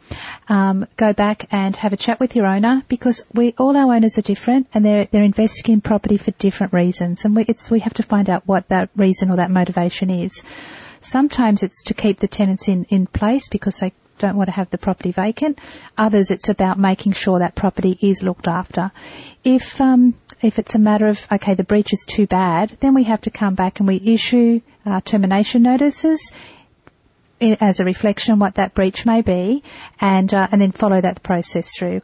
Um, 0.49 0.87
go 0.97 1.13
back 1.13 1.47
and 1.51 1.75
have 1.77 1.93
a 1.93 1.97
chat 1.97 2.21
with 2.21 2.37
your 2.37 2.47
owner 2.47 2.83
because 2.89 3.25
we 3.33 3.55
all 3.59 3.77
our 3.77 3.95
owners 3.95 4.19
are 4.19 4.23
different 4.23 4.67
and 4.75 4.85
they're 4.85 5.07
they're 5.07 5.23
investing 5.23 5.73
in 5.75 5.81
property 5.81 6.17
for 6.17 6.33
different 6.33 6.73
reasons, 6.73 7.25
and 7.25 7.37
we 7.37 7.45
it's 7.45 7.71
we 7.71 7.81
have 7.81 7.95
to 7.95 8.03
find 8.03 8.29
out 8.29 8.47
what 8.47 8.69
that 8.69 8.91
reason 8.97 9.31
or 9.31 9.37
that 9.37 9.51
motivation 9.51 10.11
is. 10.11 10.43
Sometimes 11.01 11.63
it's 11.63 11.85
to 11.85 11.95
keep 11.95 12.19
the 12.19 12.29
tenants 12.29 12.69
in, 12.69 12.85
in 12.85 13.07
place 13.07 13.49
because 13.49 13.81
they 13.81 13.93
don't 14.19 14.37
want 14.37 14.49
to 14.49 14.53
have 14.53 14.71
the 14.71 14.79
property 14.79 15.11
vacant. 15.11 15.59
Others, 15.99 16.31
it's 16.31 16.49
about 16.49 16.79
making 16.79 17.13
sure 17.13 17.41
that 17.41 17.57
property 17.57 17.99
is 18.01 18.23
looked 18.23 18.47
after. 18.47 18.93
If 19.43 19.81
um, 19.81 20.15
if 20.41 20.59
it's 20.59 20.75
a 20.75 20.79
matter 20.79 21.09
of 21.09 21.27
okay, 21.31 21.55
the 21.55 21.65
breach 21.65 21.93
is 21.93 22.05
too 22.05 22.27
bad, 22.27 22.77
then 22.81 22.95
we 22.95 23.05
have 23.05 23.23
to 23.23 23.31
come 23.31 23.55
back 23.55 23.81
and 23.81 23.89
we 23.89 23.97
issue 23.97 24.61
uh, 24.87 25.01
termination 25.01 25.63
notices 25.63 26.33
as 27.43 27.81
a 27.81 27.85
reflection 27.85 28.33
on 28.33 28.39
what 28.39 28.55
that 28.55 28.75
breach 28.75 29.05
may 29.05 29.23
be, 29.23 29.63
and 30.01 30.33
uh, 30.33 30.49
and 30.51 30.61
then 30.61 30.73
follow 30.73 31.01
that 31.01 31.23
process 31.23 31.77
through. 31.77 32.03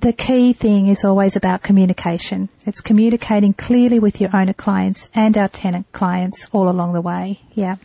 The 0.00 0.12
key 0.14 0.54
thing 0.54 0.88
is 0.88 1.04
always 1.04 1.36
about 1.36 1.62
communication. 1.62 2.48
It's 2.66 2.80
communicating 2.80 3.52
clearly 3.52 3.98
with 3.98 4.18
your 4.20 4.34
owner 4.34 4.54
clients 4.54 5.10
and 5.14 5.36
our 5.36 5.48
tenant 5.48 5.92
clients 5.92 6.48
all 6.52 6.70
along 6.70 6.94
the 6.94 7.02
way. 7.02 7.40
Yeah. 7.54 7.76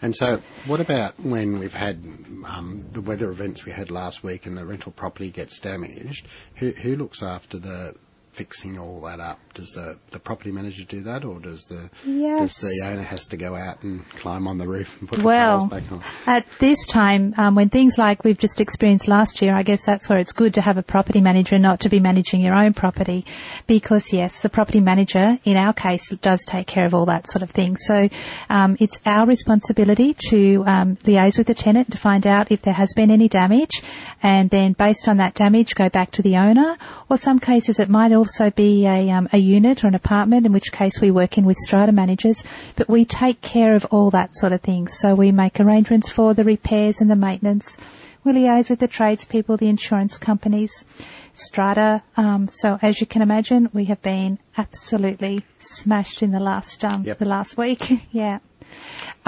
And 0.00 0.16
so, 0.16 0.40
what 0.66 0.80
about 0.80 1.20
when 1.20 1.58
we've 1.58 1.74
had 1.74 2.02
um, 2.46 2.86
the 2.92 3.02
weather 3.02 3.28
events 3.28 3.66
we 3.66 3.72
had 3.72 3.90
last 3.90 4.22
week 4.24 4.46
and 4.46 4.56
the 4.56 4.64
rental 4.64 4.92
property 4.92 5.30
gets 5.30 5.60
damaged? 5.60 6.26
Who, 6.56 6.70
who 6.70 6.96
looks 6.96 7.22
after 7.22 7.58
the 7.58 7.94
fixing 8.32 8.78
all 8.78 9.00
that 9.02 9.20
up? 9.20 9.38
Does 9.54 9.72
the, 9.72 9.98
the 10.10 10.18
property 10.18 10.52
manager 10.52 10.84
do 10.84 11.02
that, 11.02 11.24
or 11.24 11.38
does 11.40 11.64
the 11.64 11.90
Yes. 12.06 12.60
does 12.60 12.70
the 12.70 12.86
owner 12.86 13.02
has 13.02 13.28
to 13.28 13.36
go 13.36 13.54
out 13.54 13.82
and 13.82 14.08
climb 14.10 14.46
on 14.46 14.58
the 14.58 14.66
roof 14.68 14.98
and 15.00 15.08
put 15.08 15.22
Well, 15.22 15.68
the 15.68 15.80
tiles 15.80 15.82
back 15.82 15.92
on? 15.92 16.02
At 16.26 16.50
this 16.58 16.86
time, 16.86 17.34
um, 17.36 17.54
when 17.54 17.68
things 17.68 17.98
like 17.98 18.24
we've 18.24 18.38
just 18.38 18.60
experienced 18.60 19.08
last 19.08 19.42
year, 19.42 19.54
I 19.54 19.62
guess 19.62 19.84
that's 19.84 20.08
where 20.08 20.18
it's 20.18 20.32
good 20.32 20.54
to 20.54 20.60
have 20.60 20.78
a 20.78 20.82
property 20.82 21.20
manager 21.20 21.56
and 21.56 21.62
not 21.62 21.80
to 21.80 21.88
be 21.88 22.00
managing 22.00 22.40
your 22.40 22.54
own 22.54 22.72
property. 22.72 23.26
Because 23.66 24.12
yes, 24.12 24.40
the 24.40 24.48
property 24.48 24.80
manager, 24.80 25.38
in 25.44 25.56
our 25.56 25.72
case, 25.72 26.10
does 26.10 26.44
take 26.44 26.66
care 26.66 26.86
of 26.86 26.94
all 26.94 27.06
that 27.06 27.28
sort 27.28 27.42
of 27.42 27.50
thing. 27.50 27.76
So 27.76 28.08
um, 28.48 28.76
it's 28.80 29.00
our 29.04 29.26
responsibility 29.26 30.14
to 30.28 30.64
um, 30.66 30.96
liaise 30.96 31.38
with 31.38 31.46
the 31.46 31.54
tenant 31.54 31.92
to 31.92 31.98
find 31.98 32.26
out 32.26 32.52
if 32.52 32.62
there 32.62 32.74
has 32.74 32.94
been 32.94 33.10
any 33.10 33.28
damage 33.28 33.82
and 34.22 34.50
then 34.50 34.72
based 34.72 35.08
on 35.08 35.18
that 35.18 35.34
damage 35.34 35.74
go 35.74 35.88
back 35.88 36.12
to 36.12 36.22
the 36.22 36.36
owner. 36.36 36.76
Or 37.08 37.16
some 37.16 37.38
cases 37.38 37.78
it 37.78 37.88
might 37.88 38.12
also 38.12 38.50
be 38.50 38.86
a, 38.86 39.10
um, 39.10 39.28
a 39.32 39.38
unit 39.38 39.84
or 39.84 39.88
an 39.88 39.94
apartment, 39.94 40.46
in 40.46 40.52
which 40.52 40.72
case 40.72 41.00
we 41.00 41.10
work 41.10 41.38
in 41.38 41.44
with 41.44 41.56
strata 41.58 41.92
managers, 41.92 42.44
but 42.76 42.88
we 42.88 43.04
take 43.04 43.40
care 43.40 43.74
of 43.74 43.86
all 43.86 44.10
that 44.10 44.36
sort 44.36 44.52
of 44.52 44.60
thing. 44.60 44.88
So 44.88 45.14
we 45.14 45.32
make 45.32 45.60
arrangements 45.60 46.08
for 46.10 46.34
the 46.34 46.44
repairs 46.44 47.00
and 47.00 47.10
the 47.10 47.16
maintenance. 47.16 47.76
We 48.22 48.32
liaise 48.32 48.68
with 48.68 48.80
the 48.80 48.88
tradespeople, 48.88 49.56
the 49.56 49.68
insurance 49.68 50.18
companies, 50.18 50.84
strata. 51.32 52.02
Um, 52.18 52.48
so 52.48 52.78
as 52.82 53.00
you 53.00 53.06
can 53.06 53.22
imagine, 53.22 53.70
we 53.72 53.86
have 53.86 54.02
been 54.02 54.38
absolutely 54.58 55.42
smashed 55.58 56.22
in 56.22 56.30
the 56.30 56.40
last 56.40 56.84
um, 56.84 57.04
Yep. 57.04 57.18
the 57.18 57.24
last 57.24 57.56
week. 57.56 57.90
yeah. 58.12 58.40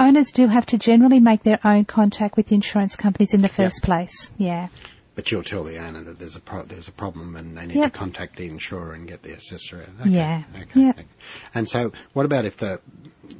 Owners 0.03 0.31
do 0.33 0.47
have 0.47 0.65
to 0.67 0.77
generally 0.77 1.19
make 1.21 1.43
their 1.43 1.59
own 1.63 1.85
contact 1.85 2.35
with 2.35 2.47
the 2.47 2.55
insurance 2.55 2.95
companies 2.97 3.33
in 3.33 3.41
the 3.41 3.47
first 3.49 3.83
place. 3.83 4.31
Yeah. 4.37 4.67
But 5.15 5.31
you'll 5.31 5.43
tell 5.43 5.63
the 5.63 5.77
owner 5.77 6.03
that 6.03 6.19
there's 6.19 6.35
a 6.35 6.39
pro- 6.41 6.63
there's 6.63 6.87
a 6.87 6.91
problem 6.91 7.35
and 7.35 7.55
they 7.57 7.67
need 7.67 7.75
Yep. 7.75 7.93
to 7.93 7.99
contact 7.99 8.35
the 8.35 8.47
insurer 8.47 8.93
and 8.93 9.07
get 9.07 9.21
the 9.21 9.31
assessor. 9.31 9.85
Okay, 10.01 10.09
Yeah. 10.09 10.43
Okay. 10.61 10.81
Yep. 10.87 10.99
okay. 10.99 11.07
And 11.53 11.69
so, 11.69 11.93
what 12.13 12.25
about 12.25 12.45
if 12.45 12.57
the 12.57 12.81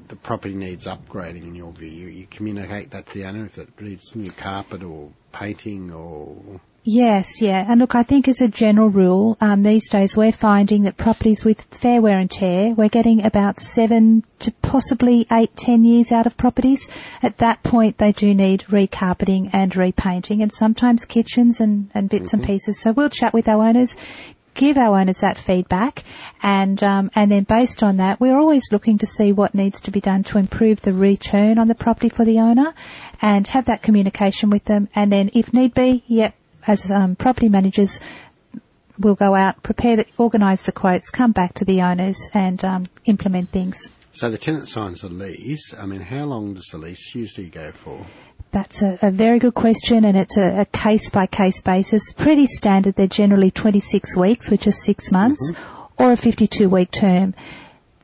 the 0.07 0.15
property 0.15 0.53
needs 0.53 0.85
upgrading 0.87 1.43
in 1.47 1.55
your 1.55 1.71
view? 1.73 1.89
You, 1.89 2.07
you 2.07 2.27
communicate 2.29 2.91
that 2.91 3.07
to 3.07 3.13
the 3.15 3.25
owner 3.25 3.45
if 3.45 3.57
it 3.57 3.69
needs 3.81 4.15
new 4.15 4.31
carpet 4.31 4.83
or 4.83 5.09
painting 5.31 5.91
or 5.91 6.61
Yes, 6.85 7.41
yeah. 7.41 7.65
And 7.65 7.79
look, 7.79 7.95
I 7.95 8.03
think 8.03 8.27
as 8.27 8.41
a 8.41 8.49
general 8.49 8.89
rule, 8.89 9.37
um, 9.39 9.63
these 9.63 9.87
days 9.87 10.17
we're 10.17 10.33
finding 10.33 10.83
that 10.83 10.97
properties 10.97 11.45
with 11.45 11.61
fair 11.71 12.01
wear 12.01 12.19
and 12.19 12.29
tear, 12.29 12.73
we're 12.73 12.89
getting 12.89 13.23
about 13.23 13.61
seven 13.61 14.25
to 14.39 14.51
possibly 14.51 15.25
eight, 15.31 15.55
ten 15.55 15.85
years 15.85 16.11
out 16.11 16.25
of 16.25 16.35
properties. 16.35 16.89
At 17.21 17.37
that 17.37 17.63
point, 17.63 17.97
they 17.97 18.11
do 18.11 18.33
need 18.33 18.65
recarpeting 18.67 19.51
and 19.53 19.73
repainting 19.73 20.41
and 20.41 20.51
sometimes 20.51 21.05
kitchens 21.05 21.61
and, 21.61 21.89
and 21.93 22.09
bits 22.09 22.33
and 22.33 22.43
pieces. 22.43 22.81
So 22.81 22.91
we'll 22.91 23.09
chat 23.09 23.33
with 23.33 23.47
our 23.47 23.65
owners, 23.65 23.95
give 24.53 24.77
our 24.77 24.99
owners 24.99 25.21
that 25.21 25.37
feedback 25.37 26.03
and 26.41 26.83
um, 26.83 27.09
and 27.15 27.31
then 27.31 27.43
based 27.43 27.81
on 27.81 27.97
that 27.97 28.19
we're 28.19 28.37
always 28.37 28.71
looking 28.71 28.99
to 28.99 29.07
see 29.07 29.31
what 29.31 29.55
needs 29.55 29.81
to 29.81 29.91
be 29.91 30.01
done 30.01 30.23
to 30.23 30.37
improve 30.37 30.81
the 30.81 30.93
return 30.93 31.57
on 31.57 31.67
the 31.67 31.73
property 31.73 32.09
for 32.09 32.23
the 32.23 32.39
owner 32.39 32.71
and 33.19 33.47
have 33.47 33.65
that 33.65 33.81
communication 33.81 34.51
with 34.51 34.63
them 34.65 34.87
and 34.93 35.11
then 35.11 35.31
if 35.33 35.53
need 35.53 35.73
be 35.73 36.03
yep 36.05 36.35
as 36.67 36.89
um, 36.89 37.15
property 37.15 37.49
managers 37.49 37.99
we'll 38.99 39.15
go 39.15 39.33
out 39.33 39.61
prepare 39.63 39.97
the, 39.97 40.05
organise 40.17 40.65
the 40.65 40.71
quotes 40.71 41.09
come 41.09 41.31
back 41.31 41.53
to 41.55 41.65
the 41.65 41.81
owners 41.81 42.29
and 42.33 42.63
um, 42.63 42.85
implement 43.05 43.49
things 43.49 43.89
so 44.15 44.29
the 44.29 44.37
tenant 44.37 44.67
signs 44.67 45.01
the 45.01 45.09
lease. 45.09 45.73
I 45.73 45.87
mean, 45.87 45.99
how 45.99 46.25
long 46.25 46.53
does 46.53 46.67
the 46.67 46.77
lease 46.77 47.15
usually 47.15 47.47
go 47.47 47.71
for? 47.71 48.05
That's 48.51 48.83
a, 48.83 48.99
a 49.01 49.09
very 49.09 49.39
good 49.39 49.55
question, 49.55 50.05
and 50.05 50.15
it's 50.15 50.37
a, 50.37 50.61
a 50.61 50.65
case-by-case 50.65 51.61
basis. 51.61 52.13
Pretty 52.13 52.45
standard. 52.45 52.93
They're 52.93 53.07
generally 53.07 53.49
26 53.49 54.15
weeks, 54.15 54.51
which 54.51 54.67
is 54.67 54.83
six 54.83 55.11
months, 55.11 55.51
or 55.97 56.11
a 56.11 56.15
52-week 56.15 56.91
term. 56.91 57.33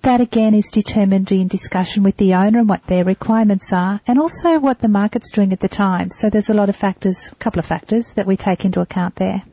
That 0.02 0.22
again 0.22 0.54
is 0.54 0.72
determined 0.72 1.32
in 1.32 1.48
discussion 1.48 2.04
with 2.04 2.18
the 2.18 2.36
owner 2.36 2.60
and 2.60 2.70
what 2.70 2.86
their 2.88 3.04
requirements 3.04 3.74
are 3.74 4.00
and 4.08 4.20
also 4.20 4.60
what 4.60 4.80
the 4.80 4.88
market's 4.88 5.32
doing 5.32 5.52
at 5.52 5.60
the 5.60 5.68
time. 5.68 6.10
So 6.10 6.30
there's 6.30 6.50
a 6.50 6.54
lot 6.54 6.70
of 6.70 6.76
factors, 6.76 7.30
a 7.32 7.36
couple 7.36 7.60
of 7.60 7.66
factors 7.66 8.14
that 8.14 8.26
we 8.26 8.38
take 8.38 8.66
into 8.66 8.82
account 8.82 9.16
there. 9.16 9.44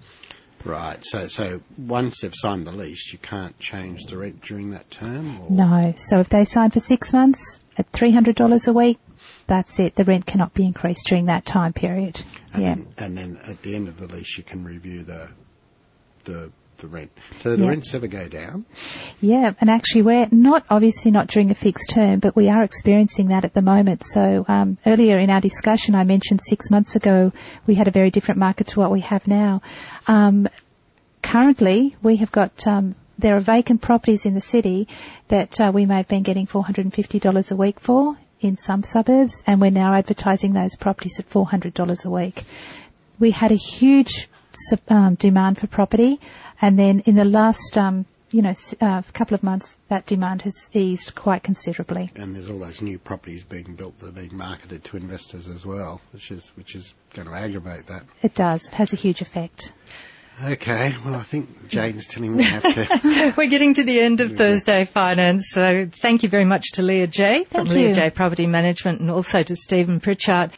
Right. 0.64 0.98
So, 1.04 1.28
so 1.28 1.60
once 1.78 2.20
they've 2.20 2.34
signed 2.34 2.66
the 2.66 2.72
lease, 2.72 3.12
you 3.12 3.18
can't 3.18 3.58
change 3.58 4.06
the 4.06 4.18
rent 4.18 4.42
during 4.42 4.70
that 4.70 4.90
term? 4.90 5.40
Or? 5.40 5.50
No. 5.50 5.94
So 5.96 6.20
if 6.20 6.28
they 6.28 6.44
sign 6.44 6.70
for 6.70 6.80
six 6.80 7.12
months 7.12 7.60
at 7.78 7.90
$300 7.92 8.68
a 8.68 8.72
week, 8.72 8.98
that's 9.46 9.78
it. 9.78 9.94
The 9.94 10.04
rent 10.04 10.26
cannot 10.26 10.54
be 10.54 10.64
increased 10.64 11.06
during 11.06 11.26
that 11.26 11.46
time 11.46 11.72
period. 11.72 12.20
And 12.52 12.62
yeah. 12.62 12.74
Then, 12.74 12.86
and 12.98 13.18
then 13.18 13.40
at 13.46 13.62
the 13.62 13.76
end 13.76 13.88
of 13.88 13.98
the 13.98 14.06
lease, 14.06 14.36
you 14.36 14.44
can 14.44 14.64
review 14.64 15.02
the 15.02 15.28
the 16.24 16.50
the 16.78 16.86
rent. 16.88 17.10
So 17.40 17.56
the 17.56 17.62
Yeah. 17.64 17.70
rents 17.70 17.94
ever 17.94 18.06
go 18.06 18.28
down? 18.28 18.64
Yeah, 19.20 19.52
and 19.60 19.70
actually 19.70 20.02
we're 20.02 20.28
not, 20.30 20.64
obviously 20.70 21.10
not 21.10 21.28
during 21.28 21.50
a 21.50 21.54
fixed 21.54 21.90
term, 21.90 22.20
but 22.20 22.36
we 22.36 22.48
are 22.48 22.62
experiencing 22.62 23.28
that 23.28 23.44
at 23.44 23.54
the 23.54 23.62
moment. 23.62 24.04
So 24.04 24.44
um, 24.48 24.78
earlier 24.86 25.18
in 25.18 25.30
our 25.30 25.40
discussion 25.40 25.94
I 25.94 26.04
mentioned 26.04 26.40
six 26.42 26.70
months 26.70 26.96
ago 26.96 27.32
we 27.66 27.74
had 27.74 27.88
a 27.88 27.90
very 27.90 28.10
different 28.10 28.38
market 28.40 28.68
to 28.68 28.80
what 28.80 28.90
we 28.90 29.00
have 29.00 29.26
now. 29.26 29.62
Um, 30.06 30.48
currently 31.22 31.96
we 32.02 32.16
have 32.16 32.32
got, 32.32 32.66
um, 32.66 32.94
there 33.18 33.36
are 33.36 33.40
vacant 33.40 33.80
properties 33.80 34.26
in 34.26 34.34
the 34.34 34.40
city 34.40 34.88
that 35.28 35.60
uh, 35.60 35.70
we 35.74 35.86
may 35.86 35.96
have 35.96 36.08
been 36.08 36.22
getting 36.22 36.46
$450 36.46 37.52
a 37.52 37.56
week 37.56 37.80
for 37.80 38.16
in 38.40 38.56
some 38.56 38.82
suburbs 38.84 39.42
and 39.46 39.60
we're 39.60 39.70
now 39.70 39.94
advertising 39.94 40.52
those 40.52 40.76
properties 40.76 41.18
at 41.18 41.28
$400 41.28 42.04
a 42.04 42.10
week. 42.10 42.44
We 43.18 43.30
had 43.30 43.50
a 43.50 43.56
huge 43.56 44.28
um, 44.88 45.14
demand 45.14 45.58
for 45.58 45.66
property 45.66 46.20
and 46.60 46.78
then 46.78 47.00
in 47.00 47.14
the 47.14 47.24
last 47.24 47.76
um, 47.76 48.06
you 48.32 48.42
know, 48.42 48.50
s- 48.50 48.74
uh, 48.80 49.02
couple 49.12 49.34
of 49.36 49.42
months, 49.42 49.76
that 49.88 50.04
demand 50.06 50.42
has 50.42 50.68
eased 50.72 51.14
quite 51.14 51.42
considerably. 51.44 52.10
And 52.16 52.34
there's 52.34 52.50
all 52.50 52.58
those 52.58 52.82
new 52.82 52.98
properties 52.98 53.44
being 53.44 53.74
built 53.76 53.98
that 53.98 54.08
are 54.08 54.12
being 54.12 54.36
marketed 54.36 54.82
to 54.84 54.96
investors 54.96 55.46
as 55.46 55.64
well, 55.64 56.00
which 56.12 56.30
is 56.30 56.50
which 56.56 56.74
is 56.74 56.92
going 57.14 57.28
to 57.28 57.34
aggravate 57.34 57.86
that. 57.86 58.02
It 58.22 58.34
does. 58.34 58.66
It 58.66 58.74
has 58.74 58.92
a 58.92 58.96
huge 58.96 59.20
effect. 59.20 59.72
Okay. 60.44 60.94
Well, 61.02 61.14
I 61.14 61.22
think 61.22 61.68
Jane's 61.68 62.08
telling 62.08 62.36
me 62.36 62.44
I 62.44 62.48
have 62.48 62.62
to. 62.62 63.34
We're 63.38 63.48
getting 63.48 63.72
to 63.74 63.84
the 63.84 64.00
end 64.00 64.20
of 64.20 64.32
Thursday 64.36 64.84
Finance, 64.84 65.48
so 65.50 65.88
thank 65.90 66.24
you 66.24 66.28
very 66.28 66.44
much 66.44 66.72
to 66.72 66.82
Leah 66.82 67.06
J 67.06 67.44
from 67.44 67.64
Thank 67.64 67.70
Leah. 67.70 67.94
J 67.94 68.10
Property 68.10 68.46
Management 68.46 69.00
and 69.00 69.10
also 69.10 69.42
to 69.42 69.56
Stephen 69.56 69.98
Pritchard. 69.98 70.50